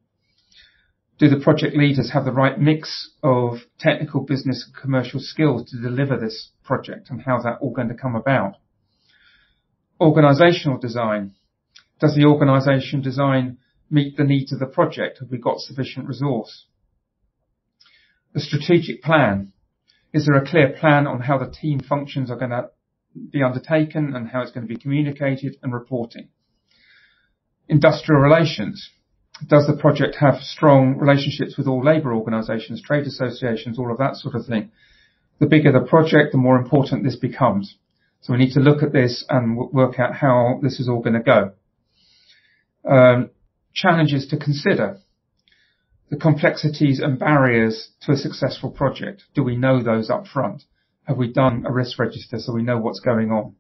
Do 1.19 1.29
the 1.29 1.41
project 1.41 1.77
leaders 1.77 2.13
have 2.13 2.25
the 2.25 2.33
right 2.33 2.59
mix 2.59 3.11
of 3.23 3.59
technical, 3.79 4.21
business 4.21 4.65
and 4.67 4.75
commercial 4.81 5.21
skills 5.21 5.71
to 5.71 5.81
deliver 5.81 6.17
this 6.17 6.51
project 6.65 7.11
and 7.11 7.23
how's 7.23 7.43
that 7.43 7.59
all 7.61 7.73
going 7.73 7.89
to 7.89 7.95
come 7.95 8.15
about? 8.15 8.55
Organizational 10.01 10.79
design. 10.79 11.35
Does 12.01 12.15
the 12.15 12.25
organization 12.25 13.03
design 13.03 13.59
meet 13.91 14.17
the 14.17 14.25
needs 14.25 14.53
of 14.53 14.61
the 14.61 14.67
project? 14.67 15.19
Have 15.19 15.31
we 15.31 15.39
got 15.39 15.59
sufficient 15.59 16.07
resource? 16.07 16.67
The 18.33 18.41
strategic 18.41 19.03
plan. 19.03 19.53
Is 20.13 20.27
there 20.27 20.37
a 20.37 20.49
clear 20.49 20.71
plan 20.79 21.07
on 21.07 21.23
how 21.23 21.39
the 21.39 21.51
team 21.51 21.81
functions 21.81 22.31
are 22.31 22.39
going 22.39 22.51
to 22.51 22.71
be 23.31 23.43
undertaken 23.43 24.15
and 24.15 24.29
how 24.29 24.43
it's 24.43 24.53
going 24.53 24.67
to 24.67 24.73
be 24.73 24.81
communicated 24.81 25.57
and 25.63 25.73
reporting? 25.73 26.29
Industrial 27.69 28.21
relations. 28.21 28.91
Does 29.47 29.67
the 29.67 29.77
project 29.77 30.17
have 30.17 30.41
strong 30.41 30.97
relationships 30.97 31.57
with 31.57 31.69
all 31.69 31.85
labour 31.85 32.15
organisations, 32.15 32.83
trade 32.83 33.07
associations, 33.07 33.79
all 33.79 33.93
of 33.93 33.99
that 33.99 34.17
sort 34.17 34.35
of 34.35 34.47
thing? 34.47 34.71
The 35.39 35.47
bigger 35.47 35.71
the 35.71 35.87
project, 35.87 36.33
the 36.33 36.39
more 36.39 36.57
important 36.57 37.05
this 37.05 37.17
becomes. 37.17 37.77
So 38.21 38.33
we 38.33 38.39
need 38.39 38.55
to 38.55 38.61
look 38.61 38.83
at 38.83 38.93
this 38.93 39.25
and 39.29 39.57
work 39.57 40.01
out 40.01 40.15
how 40.15 40.59
this 40.63 40.81
is 40.81 40.89
all 40.89 41.01
going 41.01 41.15
to 41.15 41.21
go. 41.21 41.53
Um, 42.85 43.31
challenges 43.75 44.27
to 44.29 44.37
consider. 44.37 44.99
The 46.11 46.17
complexities 46.17 47.01
and 47.01 47.19
barriers 47.19 47.91
to 48.03 48.13
a 48.13 48.17
successful 48.17 48.71
project. 48.71 49.25
Do 49.35 49.45
we 49.45 49.57
know 49.57 49.83
those 49.83 50.11
up 50.11 50.27
front? 50.27 50.63
Have 51.05 51.19
we 51.19 51.33
done 51.33 51.65
a 51.67 51.73
risk 51.73 51.99
register 51.99 52.39
so 52.39 52.53
we 52.53 52.63
know 52.63 52.79
what's 52.79 53.01
going 53.01 53.31
on? 53.31 53.55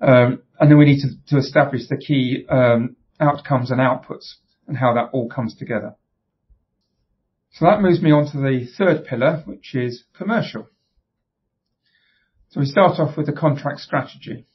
Um, 0.00 0.42
and 0.58 0.70
then 0.70 0.78
we 0.78 0.84
need 0.84 1.00
to, 1.02 1.34
to 1.34 1.38
establish 1.38 1.88
the 1.88 1.96
key 1.96 2.46
um, 2.48 2.96
outcomes 3.20 3.70
and 3.70 3.80
outputs 3.80 4.34
and 4.66 4.76
how 4.76 4.94
that 4.94 5.10
all 5.12 5.28
comes 5.28 5.54
together. 5.54 5.94
So 7.52 7.64
that 7.64 7.80
moves 7.80 8.02
me 8.02 8.10
on 8.10 8.30
to 8.32 8.38
the 8.38 8.66
third 8.76 9.06
pillar, 9.06 9.42
which 9.46 9.74
is 9.74 10.04
commercial. 10.16 10.68
So 12.50 12.60
we 12.60 12.66
start 12.66 12.98
off 12.98 13.16
with 13.16 13.26
the 13.26 13.32
contract 13.32 13.80
strategy. 13.80 14.46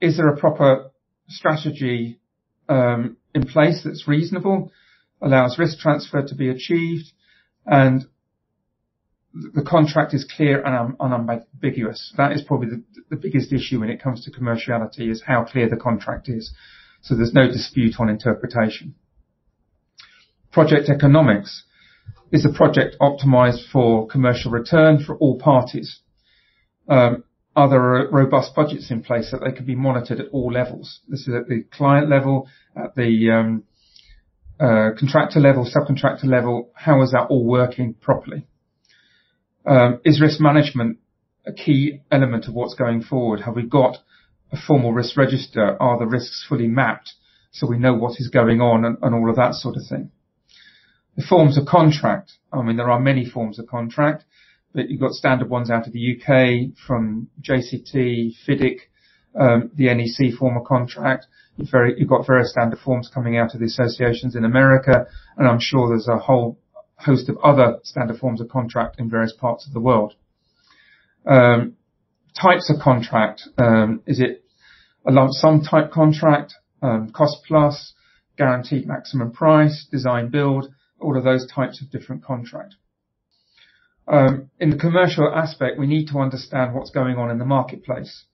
Is 0.00 0.16
there 0.16 0.28
a 0.28 0.36
proper 0.36 0.90
strategy 1.28 2.20
um, 2.68 3.16
in 3.34 3.46
place 3.46 3.82
that's 3.84 4.08
reasonable, 4.08 4.72
allows 5.22 5.58
risk 5.58 5.78
transfer 5.78 6.22
to 6.22 6.34
be 6.34 6.48
achieved, 6.48 7.12
and 7.66 8.06
the 9.32 9.62
contract 9.62 10.12
is 10.12 10.24
clear 10.24 10.62
and 10.64 10.96
unambiguous. 10.98 12.12
That 12.16 12.32
is 12.32 12.42
probably 12.42 12.68
the, 13.10 13.16
biggest 13.16 13.52
issue 13.52 13.80
when 13.80 13.90
it 13.90 14.02
comes 14.02 14.24
to 14.24 14.30
commerciality 14.30 15.10
is 15.10 15.22
how 15.26 15.44
clear 15.44 15.68
the 15.68 15.76
contract 15.76 16.28
is. 16.28 16.52
So 17.02 17.14
there's 17.14 17.34
no 17.34 17.46
dispute 17.46 17.94
on 17.98 18.08
interpretation. 18.08 18.94
Project 20.52 20.88
economics. 20.88 21.64
Is 22.32 22.42
the 22.42 22.52
project 22.52 22.96
optimized 23.00 23.70
for 23.72 24.06
commercial 24.06 24.50
return 24.50 25.02
for 25.04 25.16
all 25.16 25.38
parties? 25.38 26.00
Um, 26.88 27.24
are 27.56 27.68
there 27.68 28.08
robust 28.10 28.54
budgets 28.54 28.90
in 28.90 29.02
place 29.02 29.30
that 29.32 29.40
they 29.44 29.52
can 29.52 29.66
be 29.66 29.74
monitored 29.74 30.20
at 30.20 30.28
all 30.32 30.52
levels? 30.52 31.00
This 31.08 31.26
is 31.26 31.34
at 31.34 31.48
the 31.48 31.64
client 31.72 32.08
level, 32.08 32.48
at 32.76 32.94
the 32.94 33.30
um, 33.30 33.64
uh, 34.60 34.90
contractor 34.98 35.40
level, 35.40 35.64
subcontractor 35.64 36.24
level. 36.24 36.70
How 36.74 37.02
is 37.02 37.10
that 37.12 37.26
all 37.28 37.44
working 37.44 37.94
properly? 37.94 38.46
Um, 39.66 40.00
is 40.04 40.20
risk 40.20 40.40
management 40.40 40.98
a 41.46 41.52
key 41.52 42.00
element 42.10 42.46
of 42.46 42.54
what's 42.54 42.74
going 42.74 43.02
forward? 43.02 43.40
Have 43.40 43.56
we 43.56 43.62
got 43.62 43.98
a 44.52 44.56
formal 44.56 44.92
risk 44.92 45.16
register? 45.16 45.76
Are 45.80 45.98
the 45.98 46.06
risks 46.06 46.44
fully 46.48 46.68
mapped 46.68 47.12
so 47.52 47.66
we 47.66 47.78
know 47.78 47.94
what 47.94 48.20
is 48.20 48.28
going 48.28 48.60
on 48.60 48.84
and, 48.84 48.96
and 49.02 49.14
all 49.14 49.28
of 49.28 49.36
that 49.36 49.54
sort 49.54 49.76
of 49.76 49.82
thing? 49.88 50.10
The 51.16 51.24
forms 51.26 51.58
of 51.58 51.66
contract. 51.66 52.32
I 52.52 52.62
mean, 52.62 52.76
there 52.76 52.90
are 52.90 53.00
many 53.00 53.28
forms 53.28 53.58
of 53.58 53.66
contract 53.66 54.24
but 54.72 54.88
you've 54.88 55.00
got 55.00 55.12
standard 55.12 55.48
ones 55.48 55.70
out 55.70 55.86
of 55.86 55.92
the 55.92 56.16
UK 56.16 56.76
from 56.86 57.28
JCT, 57.42 58.34
FIDIC, 58.46 58.78
um, 59.38 59.70
the 59.74 59.92
NEC 59.92 60.34
form 60.38 60.56
of 60.56 60.64
contract. 60.64 61.26
You've, 61.56 61.70
very, 61.70 61.98
you've 61.98 62.08
got 62.08 62.26
various 62.26 62.50
standard 62.50 62.78
forms 62.78 63.10
coming 63.12 63.36
out 63.36 63.54
of 63.54 63.60
the 63.60 63.66
associations 63.66 64.36
in 64.36 64.44
America, 64.44 65.06
and 65.36 65.48
I'm 65.48 65.60
sure 65.60 65.88
there's 65.88 66.08
a 66.08 66.18
whole 66.18 66.58
host 67.04 67.28
of 67.28 67.38
other 67.38 67.78
standard 67.82 68.18
forms 68.18 68.40
of 68.40 68.48
contract 68.48 68.98
in 68.98 69.10
various 69.10 69.32
parts 69.32 69.66
of 69.66 69.72
the 69.72 69.80
world. 69.80 70.14
Um, 71.26 71.76
types 72.40 72.70
of 72.70 72.80
contract, 72.80 73.42
um, 73.58 74.02
is 74.06 74.20
it 74.20 74.44
a 75.06 75.12
lump 75.12 75.32
sum 75.32 75.62
type 75.62 75.90
contract, 75.90 76.54
um, 76.82 77.10
cost 77.10 77.38
plus, 77.46 77.94
guaranteed 78.36 78.86
maximum 78.86 79.32
price, 79.32 79.86
design 79.90 80.28
build, 80.28 80.72
all 81.00 81.16
of 81.16 81.24
those 81.24 81.46
types 81.50 81.82
of 81.82 81.90
different 81.90 82.24
contract. 82.24 82.74
Um, 84.08 84.50
in 84.58 84.70
the 84.70 84.76
commercial 84.76 85.30
aspect, 85.32 85.78
we 85.78 85.86
need 85.86 86.08
to 86.08 86.18
understand 86.18 86.74
what's 86.74 86.90
going 86.90 87.16
on 87.16 87.30
in 87.30 87.38
the 87.38 87.44
marketplace. 87.44 88.24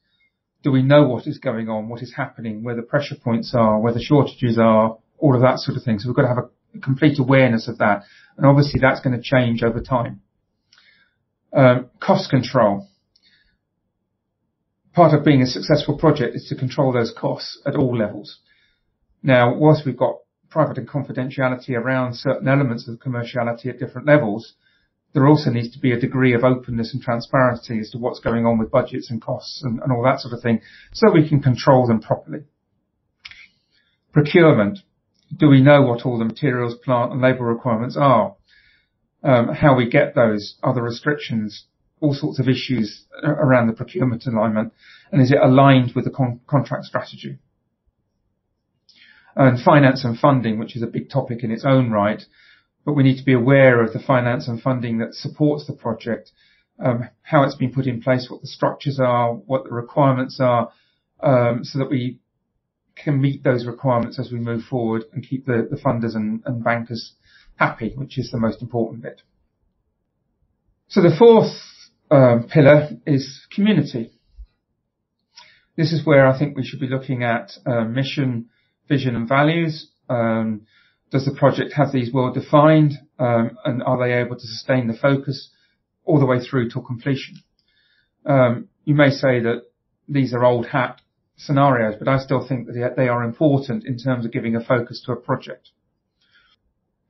Do 0.62 0.72
we 0.72 0.82
know 0.82 1.06
what 1.06 1.26
is 1.26 1.38
going 1.38 1.68
on, 1.68 1.88
what 1.88 2.02
is 2.02 2.14
happening, 2.16 2.62
where 2.62 2.74
the 2.74 2.82
pressure 2.82 3.16
points 3.22 3.52
are, 3.54 3.78
where 3.78 3.92
the 3.92 4.02
shortages 4.02 4.58
are, 4.58 4.96
all 5.18 5.34
of 5.34 5.42
that 5.42 5.58
sort 5.58 5.76
of 5.76 5.84
thing. 5.84 5.98
So 5.98 6.08
we've 6.08 6.16
got 6.16 6.22
to 6.22 6.28
have 6.28 6.38
a 6.38 6.48
complete 6.82 7.18
awareness 7.18 7.68
of 7.68 7.78
that. 7.78 8.02
And 8.36 8.46
obviously 8.46 8.80
that's 8.80 9.00
going 9.00 9.16
to 9.16 9.22
change 9.22 9.62
over 9.62 9.80
time. 9.80 10.20
Um, 11.52 11.90
cost 12.00 12.30
control. 12.30 12.88
Part 14.94 15.14
of 15.14 15.24
being 15.24 15.42
a 15.42 15.46
successful 15.46 15.98
project 15.98 16.34
is 16.34 16.46
to 16.48 16.56
control 16.56 16.92
those 16.92 17.14
costs 17.16 17.60
at 17.66 17.76
all 17.76 17.96
levels. 17.96 18.38
Now, 19.22 19.54
whilst 19.54 19.84
we've 19.84 19.96
got 19.96 20.16
private 20.50 20.78
and 20.78 20.88
confidentiality 20.88 21.70
around 21.70 22.16
certain 22.16 22.48
elements 22.48 22.88
of 22.88 22.98
commerciality 22.98 23.66
at 23.66 23.78
different 23.78 24.06
levels, 24.06 24.54
there 25.12 25.26
also 25.26 25.50
needs 25.50 25.72
to 25.72 25.78
be 25.78 25.92
a 25.92 26.00
degree 26.00 26.34
of 26.34 26.44
openness 26.44 26.92
and 26.92 27.02
transparency 27.02 27.78
as 27.78 27.90
to 27.90 27.98
what's 27.98 28.20
going 28.20 28.44
on 28.44 28.58
with 28.58 28.70
budgets 28.70 29.10
and 29.10 29.20
costs 29.20 29.62
and, 29.64 29.80
and 29.80 29.90
all 29.90 30.02
that 30.02 30.20
sort 30.20 30.34
of 30.34 30.42
thing, 30.42 30.60
so 30.92 31.10
we 31.12 31.28
can 31.28 31.42
control 31.42 31.86
them 31.86 32.00
properly. 32.00 32.40
Procurement. 34.12 34.78
Do 35.34 35.48
we 35.48 35.60
know 35.60 35.82
what 35.82 36.06
all 36.06 36.18
the 36.18 36.24
materials, 36.24 36.74
plant 36.76 37.12
and 37.12 37.20
labour 37.20 37.44
requirements 37.44 37.96
are? 37.96 38.36
Um, 39.22 39.48
how 39.48 39.74
we 39.74 39.88
get 39.88 40.14
those, 40.14 40.56
other 40.62 40.82
restrictions, 40.82 41.66
all 42.00 42.14
sorts 42.14 42.38
of 42.38 42.48
issues 42.48 43.06
around 43.22 43.66
the 43.66 43.72
procurement 43.72 44.26
alignment, 44.26 44.72
and 45.10 45.20
is 45.20 45.32
it 45.32 45.38
aligned 45.42 45.92
with 45.94 46.04
the 46.04 46.10
con- 46.10 46.40
contract 46.46 46.84
strategy? 46.84 47.38
And 49.34 49.60
finance 49.60 50.04
and 50.04 50.18
funding, 50.18 50.58
which 50.58 50.76
is 50.76 50.82
a 50.82 50.86
big 50.86 51.10
topic 51.10 51.42
in 51.42 51.50
its 51.50 51.64
own 51.64 51.90
right, 51.90 52.22
but 52.84 52.94
we 52.94 53.02
need 53.02 53.18
to 53.18 53.24
be 53.24 53.32
aware 53.32 53.82
of 53.82 53.92
the 53.92 53.98
finance 53.98 54.46
and 54.46 54.62
funding 54.62 54.98
that 54.98 55.14
supports 55.14 55.66
the 55.66 55.72
project, 55.72 56.30
um, 56.78 57.08
how 57.22 57.42
it's 57.42 57.56
been 57.56 57.72
put 57.72 57.86
in 57.86 58.00
place, 58.00 58.28
what 58.30 58.42
the 58.42 58.46
structures 58.46 59.00
are, 59.00 59.34
what 59.34 59.64
the 59.64 59.70
requirements 59.70 60.38
are, 60.40 60.70
um, 61.22 61.64
so 61.64 61.78
that 61.78 61.90
we 61.90 62.18
can 62.96 63.20
meet 63.20 63.44
those 63.44 63.66
requirements 63.66 64.18
as 64.18 64.32
we 64.32 64.38
move 64.38 64.62
forward 64.62 65.04
and 65.12 65.26
keep 65.26 65.46
the, 65.46 65.68
the 65.70 65.76
funders 65.76 66.16
and, 66.16 66.42
and 66.46 66.64
bankers 66.64 67.12
happy, 67.56 67.92
which 67.94 68.18
is 68.18 68.30
the 68.30 68.38
most 68.38 68.62
important 68.62 69.02
bit. 69.02 69.22
So 70.88 71.02
the 71.02 71.14
fourth 71.18 71.52
um, 72.10 72.48
pillar 72.48 72.90
is 73.06 73.46
community. 73.54 74.12
This 75.76 75.92
is 75.92 76.06
where 76.06 76.26
I 76.26 76.38
think 76.38 76.56
we 76.56 76.64
should 76.64 76.80
be 76.80 76.88
looking 76.88 77.22
at 77.22 77.52
uh, 77.66 77.84
mission, 77.84 78.46
vision 78.88 79.14
and 79.14 79.28
values. 79.28 79.90
Um, 80.08 80.62
does 81.10 81.24
the 81.24 81.34
project 81.38 81.74
have 81.74 81.92
these 81.92 82.12
well 82.12 82.32
defined 82.32 82.94
um, 83.18 83.58
and 83.64 83.82
are 83.82 83.98
they 83.98 84.14
able 84.14 84.36
to 84.36 84.46
sustain 84.46 84.86
the 84.86 84.96
focus 84.96 85.50
all 86.04 86.18
the 86.18 86.26
way 86.26 86.40
through 86.40 86.70
to 86.70 86.80
completion? 86.80 87.36
Um, 88.24 88.68
you 88.84 88.94
may 88.94 89.10
say 89.10 89.40
that 89.40 89.62
these 90.08 90.32
are 90.32 90.44
old 90.44 90.66
hat 90.66 91.00
scenarios, 91.36 91.96
but 91.98 92.08
I 92.08 92.18
still 92.18 92.46
think 92.46 92.66
that 92.66 92.94
they 92.96 93.08
are 93.08 93.22
important 93.22 93.84
in 93.84 93.98
terms 93.98 94.24
of 94.24 94.32
giving 94.32 94.56
a 94.56 94.64
focus 94.64 95.02
to 95.06 95.12
a 95.12 95.16
project. 95.16 95.70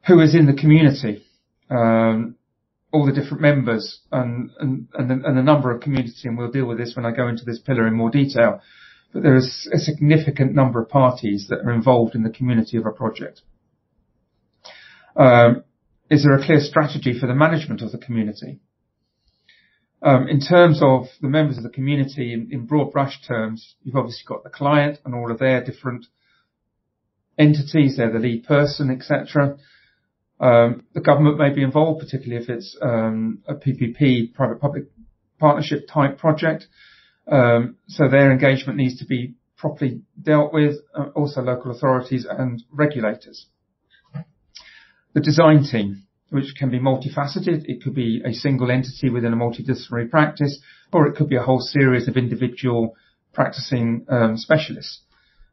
Who 0.06 0.20
is 0.20 0.34
in 0.34 0.46
the 0.46 0.54
community? 0.54 1.24
Um, 1.70 2.36
all 2.92 3.04
the 3.04 3.12
different 3.12 3.40
members 3.40 4.00
and, 4.12 4.50
and, 4.58 4.88
and, 4.94 5.10
the, 5.10 5.28
and 5.28 5.36
the 5.36 5.42
number 5.42 5.70
of 5.70 5.82
community, 5.82 6.22
and 6.24 6.38
we'll 6.38 6.50
deal 6.50 6.66
with 6.66 6.78
this 6.78 6.94
when 6.94 7.04
I 7.04 7.10
go 7.10 7.28
into 7.28 7.44
this 7.44 7.58
pillar 7.58 7.86
in 7.86 7.94
more 7.94 8.10
detail. 8.10 8.60
But 9.12 9.22
there 9.22 9.36
is 9.36 9.68
a 9.72 9.78
significant 9.78 10.54
number 10.54 10.80
of 10.80 10.88
parties 10.88 11.46
that 11.48 11.60
are 11.60 11.72
involved 11.72 12.14
in 12.14 12.22
the 12.22 12.30
community 12.30 12.76
of 12.76 12.86
a 12.86 12.90
project. 12.90 13.42
Um, 15.16 15.64
is 16.10 16.24
there 16.24 16.36
a 16.36 16.44
clear 16.44 16.60
strategy 16.60 17.18
for 17.18 17.26
the 17.26 17.34
management 17.34 17.82
of 17.82 17.92
the 17.92 17.98
community? 17.98 18.60
Um, 20.02 20.28
in 20.28 20.40
terms 20.40 20.80
of 20.82 21.06
the 21.20 21.28
members 21.28 21.56
of 21.56 21.62
the 21.62 21.70
community, 21.70 22.32
in, 22.32 22.48
in 22.50 22.66
broad 22.66 22.92
brush 22.92 23.20
terms, 23.26 23.76
you've 23.82 23.96
obviously 23.96 24.24
got 24.26 24.44
the 24.44 24.50
client 24.50 24.98
and 25.04 25.14
all 25.14 25.30
of 25.30 25.38
their 25.38 25.64
different 25.64 26.06
entities. 27.38 27.96
They're 27.96 28.12
the 28.12 28.18
lead 28.18 28.44
person, 28.44 28.90
etc. 28.90 29.56
Um, 30.38 30.84
the 30.92 31.00
government 31.00 31.38
may 31.38 31.52
be 31.52 31.62
involved, 31.62 32.00
particularly 32.00 32.42
if 32.42 32.50
it's 32.50 32.76
um, 32.82 33.42
a 33.48 33.54
PPP, 33.54 34.34
private-public 34.34 34.84
partnership 35.38 35.88
type 35.92 36.18
project. 36.18 36.66
Um, 37.26 37.76
so 37.88 38.08
their 38.08 38.30
engagement 38.30 38.78
needs 38.78 38.98
to 38.98 39.06
be 39.06 39.34
properly 39.56 40.02
dealt 40.20 40.52
with. 40.52 40.76
Uh, 40.94 41.06
also, 41.14 41.40
local 41.40 41.70
authorities 41.70 42.26
and 42.28 42.62
regulators. 42.70 43.46
The 45.14 45.20
design 45.20 45.64
team, 45.64 46.02
which 46.30 46.54
can 46.58 46.70
be 46.70 46.78
multifaceted. 46.78 47.64
It 47.66 47.82
could 47.82 47.94
be 47.94 48.22
a 48.24 48.32
single 48.32 48.70
entity 48.70 49.10
within 49.10 49.32
a 49.32 49.36
multidisciplinary 49.36 50.10
practice, 50.10 50.58
or 50.92 51.06
it 51.06 51.16
could 51.16 51.28
be 51.28 51.36
a 51.36 51.42
whole 51.42 51.60
series 51.60 52.08
of 52.08 52.16
individual 52.16 52.96
practicing 53.32 54.06
um, 54.08 54.36
specialists. 54.36 55.02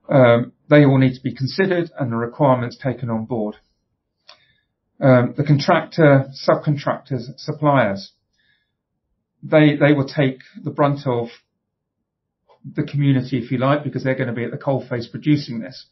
Um, 0.10 0.54
they 0.70 0.84
all 0.84 0.98
need 0.98 1.16
to 1.16 1.24
be 1.24 1.34
considered 1.34 1.92
and 1.98 2.12
the 2.12 2.18
requirements 2.18 2.78
taken 2.78 3.10
on 3.10 3.26
board. 3.26 3.56
Um, 5.00 5.34
the 5.36 5.44
contractor, 5.44 6.26
subcontractors, 6.48 7.38
suppliers, 7.38 8.12
they 9.42 9.76
they 9.76 9.94
will 9.94 10.08
take 10.08 10.40
the 10.64 10.72
brunt 10.72 11.06
of 11.06 11.28
the 12.64 12.84
community, 12.84 13.38
if 13.38 13.52
you 13.52 13.58
like, 13.58 13.84
because 13.84 14.04
they're 14.04 14.16
going 14.16 14.30
to 14.30 14.34
be 14.34 14.46
at 14.46 14.52
the 14.52 14.58
coalface 14.58 15.12
producing 15.12 15.60
this. 15.60 15.88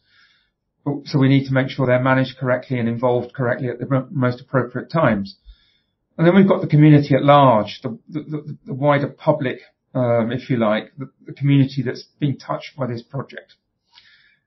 So 1.06 1.20
we 1.20 1.30
need 1.30 1.48
to 1.48 1.54
make 1.54 1.70
sure 1.70 1.86
they're 1.86 2.02
managed 2.02 2.38
correctly 2.38 2.80
and 2.80 2.90
involved 2.90 3.34
correctly 3.34 3.70
at 3.70 3.80
the 3.80 4.08
most 4.10 4.42
appropriate 4.42 4.90
times. 4.92 5.36
And 6.18 6.26
then 6.26 6.36
we've 6.36 6.48
got 6.48 6.62
the 6.62 6.68
community 6.68 7.16
at 7.16 7.24
large, 7.24 7.80
the, 7.84 7.98
the, 8.10 8.58
the 8.66 8.74
wider 8.74 9.08
public, 9.08 9.60
um, 9.94 10.32
if 10.32 10.50
you 10.50 10.58
like, 10.58 10.92
the, 10.98 11.10
the, 11.26 11.34
community 11.34 11.84
that's 11.84 12.06
been 12.20 12.38
touched 12.38 12.76
by 12.78 12.88
this 12.88 13.02
project. 13.02 13.54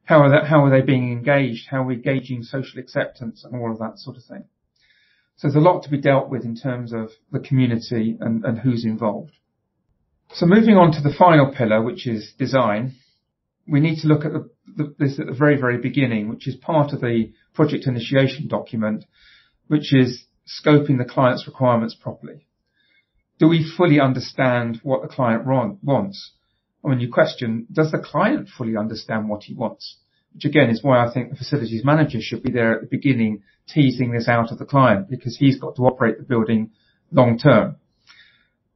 How 0.05 0.23
are, 0.23 0.31
that, 0.31 0.47
how 0.47 0.65
are 0.65 0.71
they 0.71 0.85
being 0.85 1.13
engaged? 1.13 1.69
How 1.71 1.83
are 1.83 1.87
we 1.87 1.97
gauging 1.97 2.43
social 2.43 2.81
acceptance 2.81 3.45
and 3.45 3.61
all 3.61 3.73
of 3.73 3.79
that 3.79 3.99
sort 3.99 4.17
of 4.17 4.25
thing? 4.25 4.45
So 5.37 5.49
there's 5.49 5.57
a 5.57 5.61
lot 5.61 5.83
to 5.85 5.91
be 5.91 6.01
dealt 6.01 6.29
with 6.29 6.45
in 6.45 6.57
terms 6.57 6.93
of 6.93 7.11
the 7.33 7.41
community 7.41 8.17
and, 8.21 8.45
and 8.45 8.59
who's 8.59 8.85
involved. 8.85 9.33
So 10.33 10.47
moving 10.47 10.77
on 10.77 10.93
to 10.93 11.01
the 11.01 11.15
final 11.17 11.53
pillar, 11.53 11.83
which 11.83 12.07
is 12.07 12.33
design 12.39 12.95
we 13.67 13.81
need 13.81 14.01
to 14.01 14.09
look 14.09 14.25
at 14.25 14.33
the, 14.33 14.49
the, 14.67 14.95
this 14.99 15.19
at 15.19 15.27
the 15.27 15.33
very, 15.33 15.57
very 15.57 15.79
beginning, 15.79 16.29
which 16.29 16.49
is 16.49 16.57
part 16.57 16.93
of 16.93 17.01
the 17.01 17.33
project 17.55 17.87
initiation 17.87 18.49
document, 18.49 19.05
which 19.69 19.93
is 19.93 20.25
scoping 20.47 20.99
the 20.99 21.05
client's 21.05 21.47
requirements 21.47 21.95
properly. 21.95 22.47
Do 23.39 23.49
we 23.49 23.69
fully 23.77 23.99
understand 24.01 24.81
what 24.83 25.03
the 25.03 25.09
client 25.09 25.45
wants? 25.45 26.33
I 26.85 26.89
mean, 26.89 27.01
you 27.01 27.11
question, 27.11 27.67
does 27.73 27.91
the 27.91 27.99
client 27.99 28.49
fully 28.49 28.77
understand 28.77 29.29
what 29.29 29.45
he 29.45 29.55
wants? 29.55 29.97
Which 30.35 30.45
again 30.45 30.71
is 30.71 30.83
why 30.83 31.05
I 31.05 31.13
think 31.13 31.31
the 31.31 31.37
facilities 31.37 31.85
manager 31.85 32.19
should 32.21 32.43
be 32.43 32.51
there 32.51 32.75
at 32.75 32.81
the 32.83 32.89
beginning, 32.89 33.43
teasing 33.69 34.13
this 34.13 34.29
out 34.29 34.53
of 34.53 34.59
the 34.59 34.65
client, 34.65 35.09
because 35.09 35.37
he's 35.39 35.59
got 35.59 35.77
to 35.77 35.83
operate 35.83 36.19
the 36.19 36.25
building 36.25 36.71
long 37.11 37.39
term. 37.39 37.77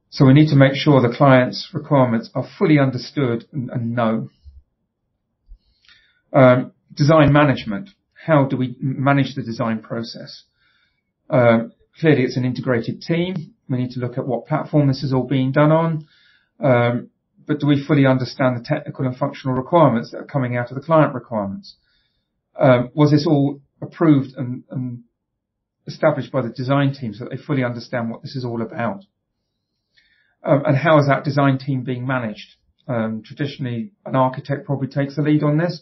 So 0.09 0.25
we 0.25 0.33
need 0.33 0.49
to 0.49 0.55
make 0.55 0.73
sure 0.73 1.01
the 1.01 1.15
client's 1.15 1.69
requirements 1.73 2.31
are 2.33 2.47
fully 2.57 2.79
understood 2.79 3.45
and, 3.53 3.69
and 3.69 3.93
known. 3.93 4.29
Um, 6.31 6.73
design 6.93 7.33
management. 7.33 7.89
How 8.13 8.45
do 8.45 8.57
we 8.57 8.75
manage 8.79 9.35
the 9.35 9.41
design 9.41 9.81
process? 9.81 10.43
Um, 11.29 11.71
clearly, 11.99 12.23
it's 12.23 12.37
an 12.37 12.45
integrated 12.45 13.01
team. 13.01 13.55
We 13.69 13.77
need 13.77 13.91
to 13.91 13.99
look 13.99 14.17
at 14.17 14.27
what 14.27 14.47
platform 14.47 14.87
this 14.87 15.03
is 15.03 15.13
all 15.13 15.27
being 15.27 15.51
done 15.51 15.71
on. 15.71 16.07
Um, 16.59 17.09
but 17.47 17.59
do 17.59 17.67
we 17.67 17.83
fully 17.83 18.05
understand 18.05 18.57
the 18.57 18.63
technical 18.63 19.05
and 19.05 19.15
functional 19.15 19.55
requirements 19.55 20.11
that 20.11 20.17
are 20.19 20.25
coming 20.25 20.57
out 20.57 20.69
of 20.69 20.75
the 20.75 20.81
client 20.81 21.13
requirements? 21.15 21.77
Was 22.59 23.11
this 23.11 23.25
all 23.25 23.61
approved 23.81 24.35
and 24.35 25.03
established 25.87 26.31
by 26.31 26.41
the 26.41 26.49
design 26.49 26.93
team 26.93 27.13
so 27.13 27.23
that 27.23 27.31
they 27.31 27.41
fully 27.41 27.63
understand 27.63 28.11
what 28.11 28.21
this 28.21 28.35
is 28.35 28.45
all 28.45 28.61
about? 28.61 29.03
And 30.43 30.77
how 30.77 30.99
is 30.99 31.07
that 31.07 31.23
design 31.23 31.57
team 31.57 31.83
being 31.83 32.05
managed? 32.05 32.55
Traditionally, 32.87 33.93
an 34.05 34.15
architect 34.15 34.65
probably 34.65 34.87
takes 34.87 35.15
the 35.15 35.21
lead 35.21 35.41
on 35.41 35.57
this, 35.57 35.81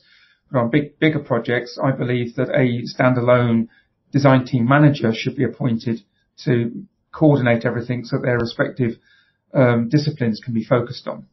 on 0.54 0.70
big, 0.70 1.00
bigger 1.00 1.20
projects, 1.20 1.78
I 1.82 1.92
believe 1.92 2.36
that 2.36 2.50
a 2.50 2.84
standalone 2.96 3.68
design 4.12 4.46
team 4.46 4.68
manager 4.68 5.12
should 5.14 5.36
be 5.36 5.44
appointed 5.44 6.00
to 6.46 6.86
coordinate 7.12 7.66
everything 7.66 8.04
so 8.04 8.18
that 8.18 8.24
their 8.24 8.38
respective 8.38 8.94
um, 9.54 9.90
disciplines 9.90 10.40
can 10.44 10.54
be 10.54 10.64
focused 10.64 11.08
on. 11.08 11.28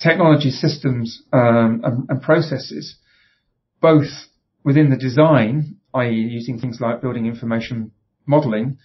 Technology 0.00 0.50
systems 0.50 1.22
um, 1.32 1.80
and, 1.82 2.06
and, 2.10 2.22
processes, 2.22 2.96
both 3.80 4.08
within 4.62 4.90
the 4.90 4.96
design, 4.96 5.76
i.e. 5.94 6.12
using 6.12 6.58
things 6.58 6.78
like 6.80 7.00
building 7.00 7.26
information 7.26 7.90
modeling, 8.26 8.76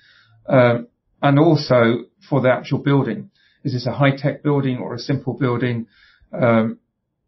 um, 0.47 0.87
and 1.21 1.37
also 1.37 2.05
for 2.29 2.39
the 2.41 2.49
actual 2.49 2.79
building. 2.79 3.29
Is 3.63 3.73
this 3.73 3.85
a 3.85 3.91
high-tech 3.91 4.41
building 4.41 4.77
or 4.77 4.95
a 4.95 4.99
simple 4.99 5.33
building? 5.33 5.87
Um, 6.31 6.79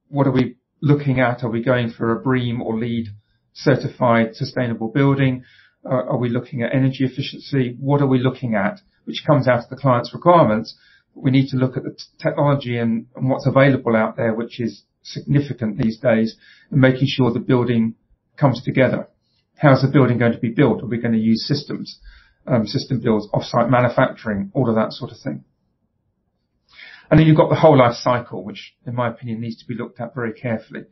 what 0.08 0.28
are 0.28 0.32
we 0.32 0.56
looking 0.84 1.22
at? 1.22 1.44
Are 1.44 1.50
we 1.50 1.64
going 1.64 1.90
for 1.90 2.12
a 2.12 2.22
BREEAM 2.22 2.62
or 2.62 2.78
LEED 2.78 3.08
certified 3.54 4.36
sustainable 4.36 4.90
building? 4.90 5.44
Uh, 5.86 6.12
are 6.12 6.18
we 6.18 6.30
looking 6.30 6.62
at 6.62 6.76
energy 6.76 7.06
efficiency? 7.06 7.78
What 7.80 8.02
are 8.02 8.08
we 8.08 8.20
looking 8.20 8.54
at? 8.54 8.82
Which 9.06 9.24
comes 9.26 9.48
out 9.48 9.64
of 9.64 9.70
the 9.70 9.78
client's 9.78 10.14
requirements. 10.14 10.76
We 11.16 11.32
need 11.32 11.48
to 11.50 11.58
look 11.58 11.78
at 11.78 11.84
the 11.84 11.98
technology 12.22 12.78
and 12.78 13.08
what's 13.16 13.48
available 13.48 13.96
out 13.96 14.18
there, 14.18 14.34
which 14.34 14.60
is 14.60 14.84
significant 15.04 15.78
these 15.78 16.00
days, 16.00 16.36
and 16.70 16.82
making 16.82 17.08
sure 17.08 17.32
the 17.32 17.40
building 17.40 17.96
comes 18.38 18.62
together. 18.62 19.08
How's 19.58 19.82
the 19.82 19.92
building 19.92 20.18
going 20.18 20.34
to 20.34 20.40
be 20.40 20.50
built? 20.50 20.84
Are 20.84 20.88
we 20.88 20.98
going 20.98 21.14
to 21.14 21.20
use 21.20 21.48
systems, 21.48 22.00
um, 22.46 22.66
system 22.66 23.00
builds, 23.00 23.28
off-site 23.34 23.70
manufacturing, 23.70 24.52
all 24.54 24.70
of 24.70 24.76
that 24.76 24.92
sort 24.92 25.12
of 25.12 25.18
thing? 25.20 25.46
And 27.14 27.20
then 27.20 27.28
you've 27.28 27.38
got 27.38 27.50
the 27.50 27.56
whole 27.56 27.78
life 27.78 27.94
cycle, 27.94 28.44
which 28.44 28.74
in 28.88 28.96
my 28.96 29.08
opinion 29.08 29.40
needs 29.40 29.58
to 29.58 29.68
be 29.68 29.76
looked 29.76 30.00
at 30.00 30.16
very 30.16 30.34
carefully. 30.34 30.86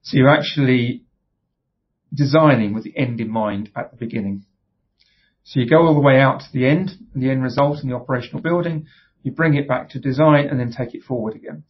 So 0.00 0.16
you're 0.16 0.28
actually 0.28 1.04
designing 2.12 2.74
with 2.74 2.82
the 2.82 2.98
end 2.98 3.20
in 3.20 3.30
mind 3.30 3.70
at 3.76 3.92
the 3.92 3.96
beginning. 3.96 4.44
So 5.44 5.60
you 5.60 5.70
go 5.70 5.86
all 5.86 5.94
the 5.94 6.00
way 6.00 6.18
out 6.18 6.40
to 6.40 6.46
the 6.52 6.66
end, 6.66 6.90
the 7.14 7.30
end 7.30 7.44
result 7.44 7.80
in 7.80 7.88
the 7.88 7.94
operational 7.94 8.42
building, 8.42 8.86
you 9.22 9.30
bring 9.30 9.54
it 9.54 9.68
back 9.68 9.90
to 9.90 10.00
design 10.00 10.48
and 10.48 10.58
then 10.58 10.72
take 10.76 10.96
it 10.96 11.04
forward 11.04 11.36
again. 11.36 11.62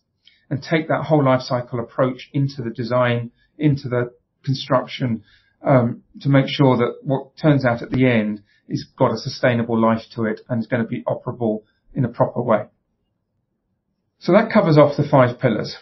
And 0.49 0.63
take 0.63 0.89
that 0.89 1.05
whole 1.05 1.23
life 1.23 1.43
cycle 1.43 1.79
approach 1.79 2.31
into 2.33 2.63
the 2.63 2.71
design, 2.71 3.31
into 3.59 3.91
the 3.91 4.15
construction, 4.43 5.23
um, 5.63 6.03
to 6.23 6.31
make 6.31 6.47
sure 6.49 6.79
that 6.79 6.95
what 7.03 7.37
turns 7.37 7.67
out 7.67 7.83
at 7.83 7.91
the 7.91 8.07
end 8.07 8.43
is 8.71 8.87
got 8.99 9.13
a 9.13 9.19
sustainable 9.19 9.79
life 9.79 10.05
to 10.15 10.25
it 10.25 10.41
and 10.49 10.63
is 10.63 10.67
going 10.67 10.83
to 10.83 10.89
be 10.89 11.03
operable 11.03 11.65
in 11.93 12.07
a 12.07 12.09
proper 12.09 12.41
way. 12.41 12.63
So 14.23 14.31
that 14.35 14.53
covers 14.53 14.79
off 14.79 14.97
the 14.97 15.03
five 15.03 15.41
pillars. 15.41 15.77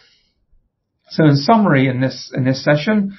So 1.09 1.25
in 1.25 1.35
summary, 1.35 1.87
in 1.87 2.01
this 2.01 2.31
in 2.35 2.43
this 2.43 2.63
session, 2.63 3.15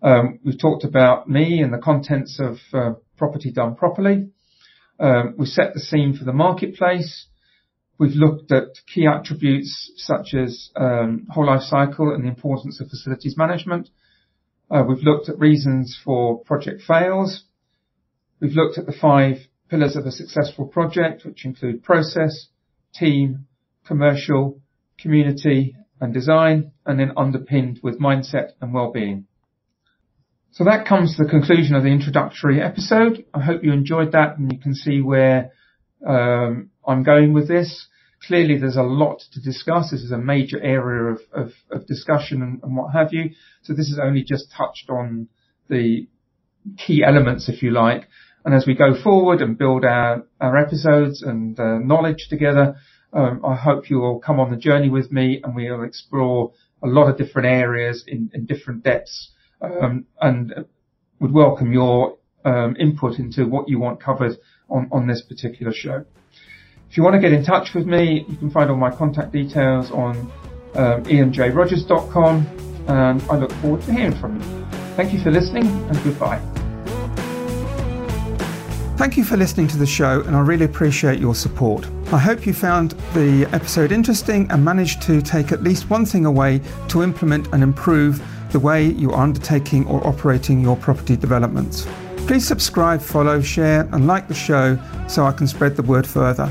um, 0.00 0.38
we've 0.44 0.60
talked 0.60 0.84
about 0.84 1.28
me 1.28 1.60
and 1.60 1.72
the 1.72 1.78
contents 1.78 2.38
of 2.38 2.58
uh, 2.72 2.92
property 3.16 3.50
done 3.50 3.74
properly. 3.74 4.30
Um, 5.00 5.34
we 5.36 5.46
set 5.46 5.74
the 5.74 5.80
scene 5.80 6.16
for 6.16 6.24
the 6.24 6.32
marketplace. 6.32 7.26
We've 7.98 8.14
looked 8.14 8.52
at 8.52 8.68
key 8.94 9.08
attributes 9.08 9.90
such 9.96 10.34
as 10.34 10.70
um, 10.76 11.26
whole 11.30 11.46
life 11.46 11.62
cycle 11.62 12.14
and 12.14 12.22
the 12.22 12.28
importance 12.28 12.80
of 12.80 12.90
facilities 12.90 13.36
management. 13.36 13.88
Uh, 14.70 14.84
we've 14.88 15.02
looked 15.02 15.28
at 15.28 15.36
reasons 15.40 15.98
for 16.04 16.44
project 16.44 16.82
fails. 16.86 17.42
We've 18.38 18.54
looked 18.54 18.78
at 18.78 18.86
the 18.86 18.92
five 18.92 19.38
pillars 19.68 19.96
of 19.96 20.06
a 20.06 20.12
successful 20.12 20.68
project, 20.68 21.24
which 21.24 21.44
include 21.44 21.82
process, 21.82 22.46
team, 22.94 23.46
commercial, 23.90 24.60
community, 25.00 25.74
and 26.00 26.14
design, 26.14 26.70
and 26.86 27.00
then 27.00 27.10
underpinned 27.16 27.80
with 27.82 27.98
mindset 27.98 28.50
and 28.60 28.72
well-being. 28.72 29.26
So 30.52 30.62
that 30.62 30.86
comes 30.86 31.16
to 31.16 31.24
the 31.24 31.28
conclusion 31.28 31.74
of 31.74 31.82
the 31.82 31.88
introductory 31.88 32.62
episode. 32.62 33.24
I 33.34 33.40
hope 33.40 33.64
you 33.64 33.72
enjoyed 33.72 34.12
that 34.12 34.38
and 34.38 34.52
you 34.52 34.60
can 34.60 34.76
see 34.76 35.00
where 35.00 35.50
um, 36.06 36.70
I'm 36.86 37.02
going 37.02 37.32
with 37.32 37.48
this. 37.48 37.88
Clearly, 38.28 38.58
there's 38.58 38.76
a 38.76 38.82
lot 38.82 39.22
to 39.32 39.40
discuss. 39.40 39.90
This 39.90 40.02
is 40.02 40.12
a 40.12 40.18
major 40.18 40.62
area 40.62 41.14
of, 41.14 41.20
of, 41.32 41.50
of 41.72 41.86
discussion 41.88 42.42
and, 42.42 42.62
and, 42.62 42.76
what 42.76 42.92
have 42.92 43.08
you. 43.12 43.30
So 43.62 43.72
this 43.72 43.88
is 43.88 43.98
only 44.00 44.22
just 44.22 44.52
touched 44.56 44.88
on 44.88 45.28
the 45.68 46.06
key 46.78 47.02
elements, 47.04 47.48
if 47.48 47.60
you 47.60 47.72
like. 47.72 48.08
And 48.44 48.54
as 48.54 48.66
we 48.68 48.74
go 48.74 48.94
forward 49.02 49.42
and 49.42 49.58
build 49.58 49.84
our, 49.84 50.26
our 50.40 50.56
episodes 50.56 51.22
and 51.22 51.58
uh, 51.58 51.78
knowledge 51.78 52.28
together, 52.28 52.76
um, 53.12 53.44
I 53.44 53.54
hope 53.54 53.90
you 53.90 53.98
will 53.98 54.18
come 54.20 54.38
on 54.38 54.50
the 54.50 54.56
journey 54.56 54.88
with 54.88 55.10
me 55.10 55.40
and 55.42 55.54
we'll 55.54 55.82
explore 55.82 56.52
a 56.82 56.86
lot 56.86 57.08
of 57.08 57.18
different 57.18 57.48
areas 57.48 58.04
in, 58.06 58.30
in 58.32 58.46
different 58.46 58.84
depths 58.84 59.30
um, 59.60 60.06
and 60.20 60.64
would 61.18 61.32
welcome 61.32 61.72
your 61.72 62.16
um, 62.44 62.76
input 62.78 63.18
into 63.18 63.46
what 63.46 63.68
you 63.68 63.78
want 63.78 64.00
covered 64.00 64.36
on, 64.68 64.88
on 64.92 65.06
this 65.06 65.22
particular 65.22 65.72
show. 65.72 66.04
If 66.88 66.96
you 66.96 67.02
want 67.02 67.14
to 67.14 67.20
get 67.20 67.32
in 67.32 67.44
touch 67.44 67.74
with 67.74 67.86
me, 67.86 68.24
you 68.28 68.36
can 68.36 68.50
find 68.50 68.70
all 68.70 68.76
my 68.76 68.90
contact 68.94 69.32
details 69.32 69.90
on 69.90 70.16
um, 70.74 71.04
ianjrogers.com 71.04 72.46
and 72.88 73.22
I 73.22 73.36
look 73.36 73.52
forward 73.54 73.82
to 73.82 73.92
hearing 73.92 74.18
from 74.18 74.40
you. 74.40 74.66
Thank 74.96 75.12
you 75.12 75.20
for 75.22 75.30
listening 75.30 75.66
and 75.66 76.02
goodbye. 76.02 76.40
Thank 78.96 79.16
you 79.16 79.24
for 79.24 79.36
listening 79.36 79.66
to 79.68 79.78
the 79.78 79.86
show, 79.86 80.20
and 80.20 80.36
I 80.36 80.40
really 80.40 80.66
appreciate 80.66 81.20
your 81.20 81.34
support. 81.34 81.86
I 82.12 82.18
hope 82.18 82.44
you 82.44 82.52
found 82.52 82.90
the 83.14 83.48
episode 83.52 83.92
interesting 83.92 84.50
and 84.50 84.64
managed 84.64 85.00
to 85.02 85.22
take 85.22 85.52
at 85.52 85.62
least 85.62 85.90
one 85.90 86.04
thing 86.04 86.26
away 86.26 86.60
to 86.88 87.04
implement 87.04 87.46
and 87.52 87.62
improve 87.62 88.20
the 88.50 88.58
way 88.58 88.86
you 88.86 89.12
are 89.12 89.22
undertaking 89.22 89.86
or 89.86 90.04
operating 90.04 90.60
your 90.60 90.74
property 90.74 91.16
developments. 91.16 91.86
Please 92.26 92.44
subscribe, 92.44 93.00
follow, 93.00 93.40
share, 93.40 93.88
and 93.92 94.08
like 94.08 94.26
the 94.26 94.34
show 94.34 94.76
so 95.06 95.24
I 95.24 95.30
can 95.30 95.46
spread 95.46 95.76
the 95.76 95.84
word 95.84 96.04
further. 96.04 96.50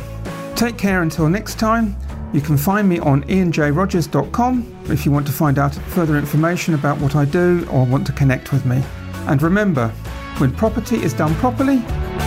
Take 0.55 0.77
care 0.77 1.01
until 1.01 1.27
next 1.27 1.59
time. 1.59 1.97
You 2.31 2.39
can 2.39 2.55
find 2.55 2.87
me 2.87 2.99
on 2.99 3.25
ianjrogers.com 3.25 4.85
if 4.85 5.05
you 5.05 5.11
want 5.11 5.27
to 5.27 5.33
find 5.33 5.59
out 5.59 5.75
further 5.75 6.17
information 6.17 6.73
about 6.73 6.99
what 6.99 7.17
I 7.17 7.25
do 7.25 7.67
or 7.69 7.85
want 7.85 8.07
to 8.07 8.13
connect 8.13 8.53
with 8.53 8.65
me. 8.65 8.81
And 9.27 9.41
remember, 9.41 9.89
when 10.37 10.53
property 10.53 11.03
is 11.03 11.13
done 11.13 11.35
properly, 11.35 11.83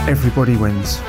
everybody 0.06 0.56
wins. 0.56 1.00